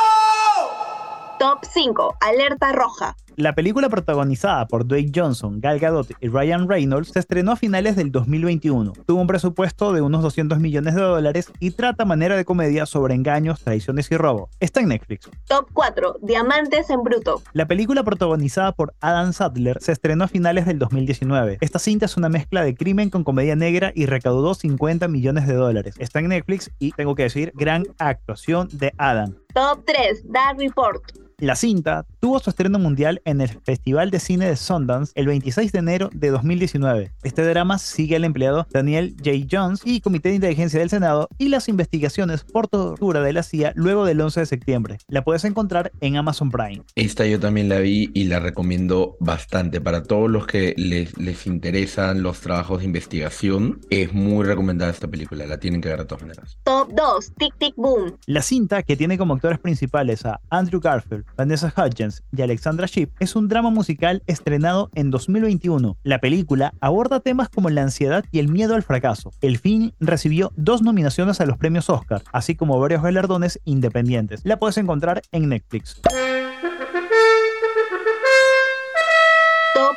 Top 1.40 1.58
5, 1.68 2.14
Alerta 2.20 2.70
Roja. 2.70 3.16
La 3.40 3.54
película 3.54 3.88
protagonizada 3.88 4.68
por 4.68 4.86
Dwayne 4.86 5.12
Johnson, 5.14 5.62
Gal 5.62 5.78
Gadot 5.78 6.12
y 6.20 6.28
Ryan 6.28 6.68
Reynolds 6.68 7.08
se 7.08 7.20
estrenó 7.20 7.52
a 7.52 7.56
finales 7.56 7.96
del 7.96 8.12
2021. 8.12 8.92
Tuvo 9.06 9.18
un 9.18 9.26
presupuesto 9.26 9.94
de 9.94 10.02
unos 10.02 10.22
200 10.22 10.60
millones 10.60 10.94
de 10.94 11.00
dólares 11.00 11.50
y 11.58 11.70
trata 11.70 12.04
manera 12.04 12.36
de 12.36 12.44
comedia 12.44 12.84
sobre 12.84 13.14
engaños, 13.14 13.62
traiciones 13.62 14.10
y 14.10 14.18
robo. 14.18 14.50
Está 14.60 14.80
en 14.80 14.88
Netflix. 14.88 15.30
Top 15.46 15.70
4, 15.72 16.18
Diamantes 16.20 16.90
en 16.90 17.02
Bruto. 17.02 17.40
La 17.54 17.64
película 17.64 18.04
protagonizada 18.04 18.72
por 18.72 18.92
Adam 19.00 19.32
Sadler 19.32 19.78
se 19.80 19.92
estrenó 19.92 20.24
a 20.24 20.28
finales 20.28 20.66
del 20.66 20.78
2019. 20.78 21.56
Esta 21.62 21.78
cinta 21.78 22.04
es 22.04 22.18
una 22.18 22.28
mezcla 22.28 22.62
de 22.62 22.74
crimen 22.74 23.08
con 23.08 23.24
comedia 23.24 23.56
negra 23.56 23.90
y 23.94 24.04
recaudó 24.04 24.52
50 24.52 25.08
millones 25.08 25.46
de 25.46 25.54
dólares. 25.54 25.94
Está 25.98 26.18
en 26.18 26.28
Netflix 26.28 26.70
y 26.78 26.92
tengo 26.92 27.14
que 27.14 27.22
decir, 27.22 27.52
gran 27.54 27.86
actuación 27.96 28.68
de 28.70 28.92
Adam. 28.98 29.34
Top 29.54 29.82
3, 29.86 30.30
Dark 30.30 30.58
Report. 30.58 31.29
La 31.40 31.56
cinta 31.56 32.04
tuvo 32.20 32.38
su 32.38 32.50
estreno 32.50 32.78
mundial 32.78 33.22
en 33.24 33.40
el 33.40 33.48
Festival 33.48 34.10
de 34.10 34.20
Cine 34.20 34.46
de 34.46 34.56
Sundance 34.56 35.12
el 35.14 35.26
26 35.26 35.72
de 35.72 35.78
enero 35.78 36.10
de 36.12 36.28
2019. 36.28 37.12
Este 37.22 37.42
drama 37.44 37.78
sigue 37.78 38.16
al 38.16 38.24
empleado 38.24 38.66
Daniel 38.70 39.16
J. 39.16 39.46
Jones 39.50 39.80
y 39.82 40.02
Comité 40.02 40.28
de 40.28 40.34
Inteligencia 40.34 40.80
del 40.80 40.90
Senado 40.90 41.30
y 41.38 41.48
las 41.48 41.70
investigaciones 41.70 42.44
por 42.44 42.68
tortura 42.68 43.22
de 43.22 43.32
la 43.32 43.42
CIA 43.42 43.72
luego 43.74 44.04
del 44.04 44.20
11 44.20 44.40
de 44.40 44.46
septiembre. 44.46 44.98
La 45.08 45.24
puedes 45.24 45.46
encontrar 45.46 45.92
en 46.02 46.18
Amazon 46.18 46.50
Prime. 46.50 46.82
Esta 46.94 47.24
yo 47.24 47.40
también 47.40 47.70
la 47.70 47.78
vi 47.78 48.10
y 48.12 48.24
la 48.24 48.38
recomiendo 48.38 49.16
bastante 49.18 49.80
para 49.80 50.02
todos 50.02 50.30
los 50.30 50.46
que 50.46 50.74
les, 50.76 51.16
les 51.16 51.46
interesan 51.46 52.22
los 52.22 52.40
trabajos 52.40 52.80
de 52.80 52.84
investigación. 52.84 53.80
Es 53.88 54.12
muy 54.12 54.44
recomendada 54.44 54.90
esta 54.90 55.08
película, 55.08 55.46
la 55.46 55.58
tienen 55.58 55.80
que 55.80 55.88
ver 55.88 56.00
de 56.00 56.04
todas 56.04 56.20
maneras. 56.20 56.58
Top 56.64 56.90
2, 56.94 57.32
Tic 57.38 57.54
Tic 57.56 57.74
Boom. 57.76 58.18
La 58.26 58.42
cinta, 58.42 58.82
que 58.82 58.94
tiene 58.94 59.16
como 59.16 59.32
actores 59.32 59.58
principales 59.58 60.26
a 60.26 60.38
Andrew 60.50 60.82
Garfield, 60.82 61.24
Vanessa 61.36 61.72
Hudgens 61.76 62.22
y 62.36 62.42
Alexandra 62.42 62.86
Shipp, 62.86 63.12
es 63.20 63.36
un 63.36 63.48
drama 63.48 63.70
musical 63.70 64.22
estrenado 64.26 64.90
en 64.94 65.10
2021. 65.10 65.96
La 66.02 66.18
película 66.18 66.74
aborda 66.80 67.20
temas 67.20 67.48
como 67.48 67.70
la 67.70 67.82
ansiedad 67.82 68.24
y 68.30 68.38
el 68.38 68.48
miedo 68.48 68.74
al 68.74 68.82
fracaso. 68.82 69.32
El 69.40 69.58
film 69.58 69.92
recibió 70.00 70.52
dos 70.56 70.82
nominaciones 70.82 71.40
a 71.40 71.46
los 71.46 71.58
premios 71.58 71.90
Oscar, 71.90 72.22
así 72.32 72.54
como 72.54 72.78
varios 72.78 73.02
galardones 73.02 73.60
independientes. 73.64 74.40
La 74.44 74.58
puedes 74.58 74.78
encontrar 74.78 75.22
en 75.32 75.48
Netflix. 75.48 76.00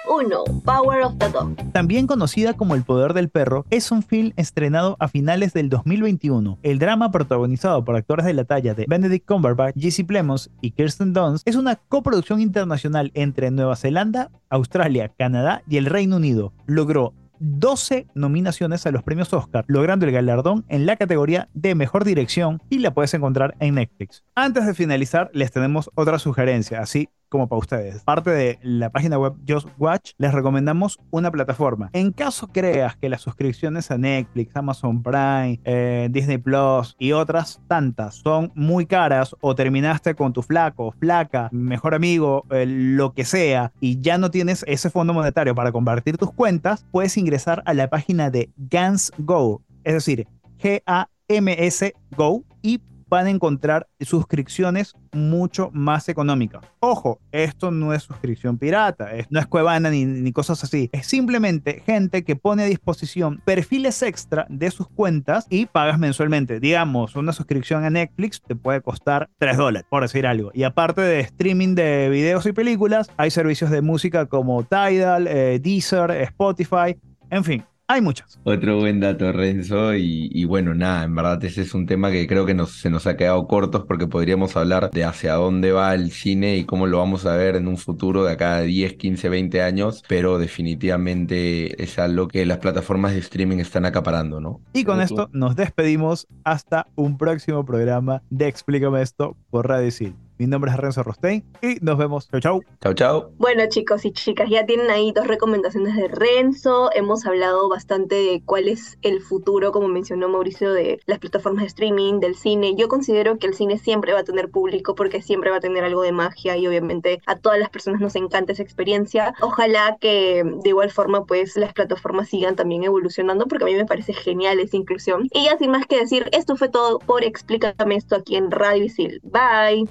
1, 0.07 0.43
Power 0.65 1.03
of 1.03 1.17
the 1.17 1.29
Dog. 1.29 1.55
También 1.71 2.07
conocida 2.07 2.53
como 2.53 2.75
El 2.75 2.83
Poder 2.83 3.13
del 3.13 3.29
Perro, 3.29 3.65
es 3.69 3.91
un 3.91 4.03
film 4.03 4.33
estrenado 4.35 4.97
a 4.99 5.07
finales 5.07 5.53
del 5.53 5.69
2021. 5.69 6.59
El 6.61 6.79
drama 6.79 7.11
protagonizado 7.11 7.83
por 7.85 7.95
actores 7.95 8.25
de 8.25 8.33
la 8.33 8.43
talla 8.43 8.73
de 8.73 8.85
Benedict 8.87 9.25
Cumberbatch, 9.25 9.75
Jesse 9.77 10.03
Plemons 10.05 10.49
y 10.61 10.71
Kirsten 10.71 11.13
Dunst 11.13 11.47
es 11.47 11.55
una 11.55 11.75
coproducción 11.75 12.41
internacional 12.41 13.11
entre 13.13 13.51
Nueva 13.51 13.75
Zelanda, 13.75 14.29
Australia, 14.49 15.09
Canadá 15.17 15.63
y 15.67 15.77
el 15.77 15.85
Reino 15.85 16.17
Unido. 16.17 16.53
Logró 16.65 17.13
12 17.39 18.07
nominaciones 18.13 18.85
a 18.85 18.91
los 18.91 19.03
premios 19.03 19.33
Oscar, 19.33 19.65
logrando 19.67 20.05
el 20.05 20.11
galardón 20.11 20.63
en 20.69 20.85
la 20.85 20.95
categoría 20.95 21.49
de 21.53 21.75
Mejor 21.75 22.05
Dirección 22.05 22.61
y 22.69 22.79
la 22.79 22.93
puedes 22.93 23.13
encontrar 23.13 23.55
en 23.59 23.75
Netflix. 23.75 24.23
Antes 24.35 24.65
de 24.65 24.73
finalizar, 24.73 25.29
les 25.33 25.51
tenemos 25.51 25.89
otra 25.95 26.19
sugerencia, 26.19 26.79
así 26.79 27.09
como 27.33 27.47
para 27.47 27.57
ustedes. 27.57 28.03
Parte 28.03 28.29
de 28.29 28.59
la 28.61 28.91
página 28.91 29.17
web 29.17 29.33
Just 29.47 29.67
Watch, 29.79 30.11
les 30.19 30.31
recomendamos 30.31 30.99
una 31.09 31.31
plataforma. 31.31 31.89
En 31.91 32.11
caso 32.11 32.47
creas 32.47 32.95
que 32.95 33.09
las 33.09 33.21
suscripciones 33.21 33.89
a 33.89 33.97
Netflix, 33.97 34.55
Amazon 34.55 35.01
Prime, 35.01 35.59
eh, 35.63 36.09
Disney 36.11 36.37
Plus 36.37 36.95
y 36.99 37.11
otras 37.13 37.59
tantas 37.67 38.21
son 38.23 38.51
muy 38.53 38.85
caras 38.85 39.35
o 39.41 39.55
terminaste 39.55 40.13
con 40.13 40.31
tu 40.31 40.43
flaco, 40.43 40.93
flaca, 40.99 41.49
mejor 41.51 41.95
amigo, 41.95 42.45
eh, 42.51 42.67
lo 42.67 43.15
que 43.15 43.25
sea, 43.25 43.71
y 43.79 43.99
ya 43.99 44.19
no 44.19 44.29
tienes 44.29 44.63
ese 44.67 44.91
fondo 44.91 45.11
monetario 45.11 45.55
para 45.55 45.71
convertir 45.71 46.19
tus 46.19 46.31
cuentas, 46.31 46.85
puedes 46.91 47.17
ingresar 47.17 47.63
a 47.65 47.73
la 47.73 47.89
página 47.89 48.29
de 48.29 48.51
Gans 48.57 49.11
Go, 49.17 49.63
es 49.83 49.93
decir, 49.95 50.27
G-A-M-S 50.61 51.95
Go 52.15 52.43
y 52.61 52.79
van 53.13 53.27
a 53.27 53.29
encontrar 53.29 53.87
suscripciones 54.01 54.95
mucho 55.11 55.69
más 55.71 56.09
económicas. 56.09 56.65
Ojo, 56.79 57.19
esto 57.31 57.69
no 57.69 57.93
es 57.93 58.01
suscripción 58.01 58.57
pirata, 58.57 59.09
no 59.29 59.39
es 59.39 59.45
Cuevana 59.45 59.91
ni, 59.91 60.31
cosas 60.31 60.63
así. 60.63 60.89
Es 60.91 61.05
simplemente 61.05 61.83
gente 61.85 62.23
que 62.23 62.35
pone 62.35 62.63
a 62.63 62.65
disposición 62.65 63.39
perfiles 63.45 64.01
extra 64.01 64.47
de 64.49 64.71
sus 64.71 64.87
cuentas 64.87 65.45
y 65.51 65.67
pagas 65.67 65.99
mensualmente. 65.99 66.59
Digamos, 66.59 67.15
una 67.15 67.33
suscripción 67.33 67.83
a 67.83 67.91
Netflix 67.91 68.41
te 68.41 68.55
puede 68.55 68.81
costar 68.81 69.29
3 69.37 69.57
dólares, 69.57 69.85
por 69.87 70.01
decir 70.01 70.25
algo. 70.25 70.49
Y 70.55 70.63
aparte 70.63 71.01
de 71.01 71.19
streaming 71.19 71.75
de 71.75 72.09
videos 72.09 72.47
y 72.47 72.51
películas, 72.51 73.11
hay 73.17 73.29
servicios 73.29 73.69
de 73.69 73.83
música 73.83 74.25
como 74.25 74.63
Tidal, 74.63 75.27
eh, 75.27 75.59
Deezer, 75.61 76.09
Spotify, 76.09 76.97
en 77.29 77.43
fin, 77.43 77.63
hay 77.87 78.01
muchas. 78.01 78.39
Otro 78.43 78.79
buen 78.79 78.99
dato, 78.99 79.31
Renzo. 79.31 79.93
Y, 79.95 80.45
bueno, 80.45 80.73
nada, 80.73 81.03
en 81.03 81.15
verdad 81.15 81.43
ese 81.43 81.61
es 81.61 81.73
un 81.73 81.85
tema 81.85 82.11
que 82.11 82.27
creo 82.27 82.45
que 82.45 82.55
se 82.67 82.89
nos 82.89 83.07
ha 83.07 83.17
quedado 83.17 83.45
cortos 83.47 83.83
porque 83.87 84.07
podríamos 84.07 84.55
hablar 84.55 84.89
de 84.91 85.03
hacia 85.03 85.33
dónde 85.33 85.71
va 85.71 85.93
el 85.93 86.11
cine 86.11 86.57
y 86.57 86.65
cómo 86.65 86.87
lo 86.87 86.99
vamos 86.99 87.25
a 87.25 87.35
ver 87.35 87.55
en 87.55 87.67
un 87.67 87.77
futuro 87.77 88.23
de 88.23 88.33
acá 88.33 88.55
a 88.57 88.61
10, 88.61 88.93
15, 88.93 89.29
20 89.29 89.61
años. 89.61 90.03
Pero 90.07 90.37
definitivamente 90.37 91.81
es 91.81 91.99
algo 91.99 92.27
que 92.27 92.45
las 92.45 92.59
plataformas 92.59 93.13
de 93.13 93.19
streaming 93.19 93.57
están 93.57 93.85
acaparando, 93.85 94.39
¿no? 94.39 94.61
Y 94.73 94.83
con 94.83 95.01
esto 95.01 95.29
nos 95.33 95.55
despedimos 95.55 96.27
hasta 96.43 96.87
un 96.95 97.17
próximo 97.17 97.65
programa 97.65 98.23
de 98.29 98.47
Explícame 98.47 99.01
esto 99.01 99.35
por 99.49 99.67
Radio 99.67 99.91
Sil. 99.91 100.22
Mi 100.37 100.47
nombre 100.47 100.71
es 100.71 100.77
Renzo 100.77 101.03
Rostein 101.03 101.43
y 101.61 101.77
nos 101.81 101.97
vemos. 101.97 102.27
Chau, 102.29 102.39
chau. 102.39 102.63
Chau, 102.81 102.93
chau. 102.93 103.31
Bueno, 103.37 103.63
chicos 103.69 104.03
y 104.05 104.11
chicas, 104.11 104.49
ya 104.49 104.65
tienen 104.65 104.89
ahí 104.89 105.11
dos 105.11 105.27
recomendaciones 105.27 105.95
de 105.95 106.07
Renzo. 106.07 106.89
Hemos 106.93 107.25
hablado 107.25 107.69
bastante 107.69 108.15
de 108.15 108.41
cuál 108.43 108.67
es 108.67 108.97
el 109.01 109.21
futuro, 109.21 109.71
como 109.71 109.87
mencionó 109.87 110.29
Mauricio, 110.29 110.73
de 110.73 110.99
las 111.05 111.19
plataformas 111.19 111.61
de 111.61 111.67
streaming, 111.67 112.19
del 112.19 112.35
cine. 112.35 112.75
Yo 112.75 112.87
considero 112.87 113.37
que 113.37 113.47
el 113.47 113.53
cine 113.53 113.77
siempre 113.77 114.13
va 114.13 114.19
a 114.19 114.23
tener 114.23 114.49
público 114.49 114.95
porque 114.95 115.21
siempre 115.21 115.51
va 115.51 115.57
a 115.57 115.61
tener 115.61 115.83
algo 115.83 116.01
de 116.01 116.11
magia 116.11 116.57
y 116.57 116.67
obviamente 116.67 117.21
a 117.25 117.37
todas 117.37 117.59
las 117.59 117.69
personas 117.69 118.01
nos 118.01 118.15
encanta 118.15 118.53
esa 118.53 118.63
experiencia. 118.63 119.35
Ojalá 119.41 119.97
que 119.99 120.43
de 120.43 120.69
igual 120.69 120.91
forma 120.91 121.25
pues 121.25 121.55
las 121.57 121.73
plataformas 121.73 122.29
sigan 122.29 122.55
también 122.55 122.83
evolucionando 122.83 123.47
porque 123.47 123.65
a 123.65 123.67
mí 123.67 123.75
me 123.75 123.85
parece 123.85 124.13
genial 124.13 124.59
esa 124.59 124.77
inclusión. 124.77 125.27
Y 125.31 125.45
ya 125.45 125.57
sin 125.57 125.71
más 125.71 125.85
que 125.85 125.99
decir, 125.99 126.27
esto 126.31 126.55
fue 126.55 126.69
todo 126.69 126.99
por 126.99 127.23
Explícame 127.23 127.95
esto 127.95 128.15
aquí 128.15 128.35
en 128.35 128.51
Radio 128.51 128.85
Isil. 128.85 129.21
Bye. 129.23 129.87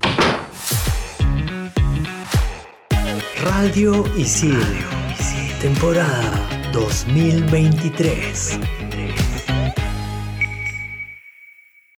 Radio 3.42 4.06
Isil, 4.16 4.62
temporada 5.60 6.40
2023. 6.72 8.81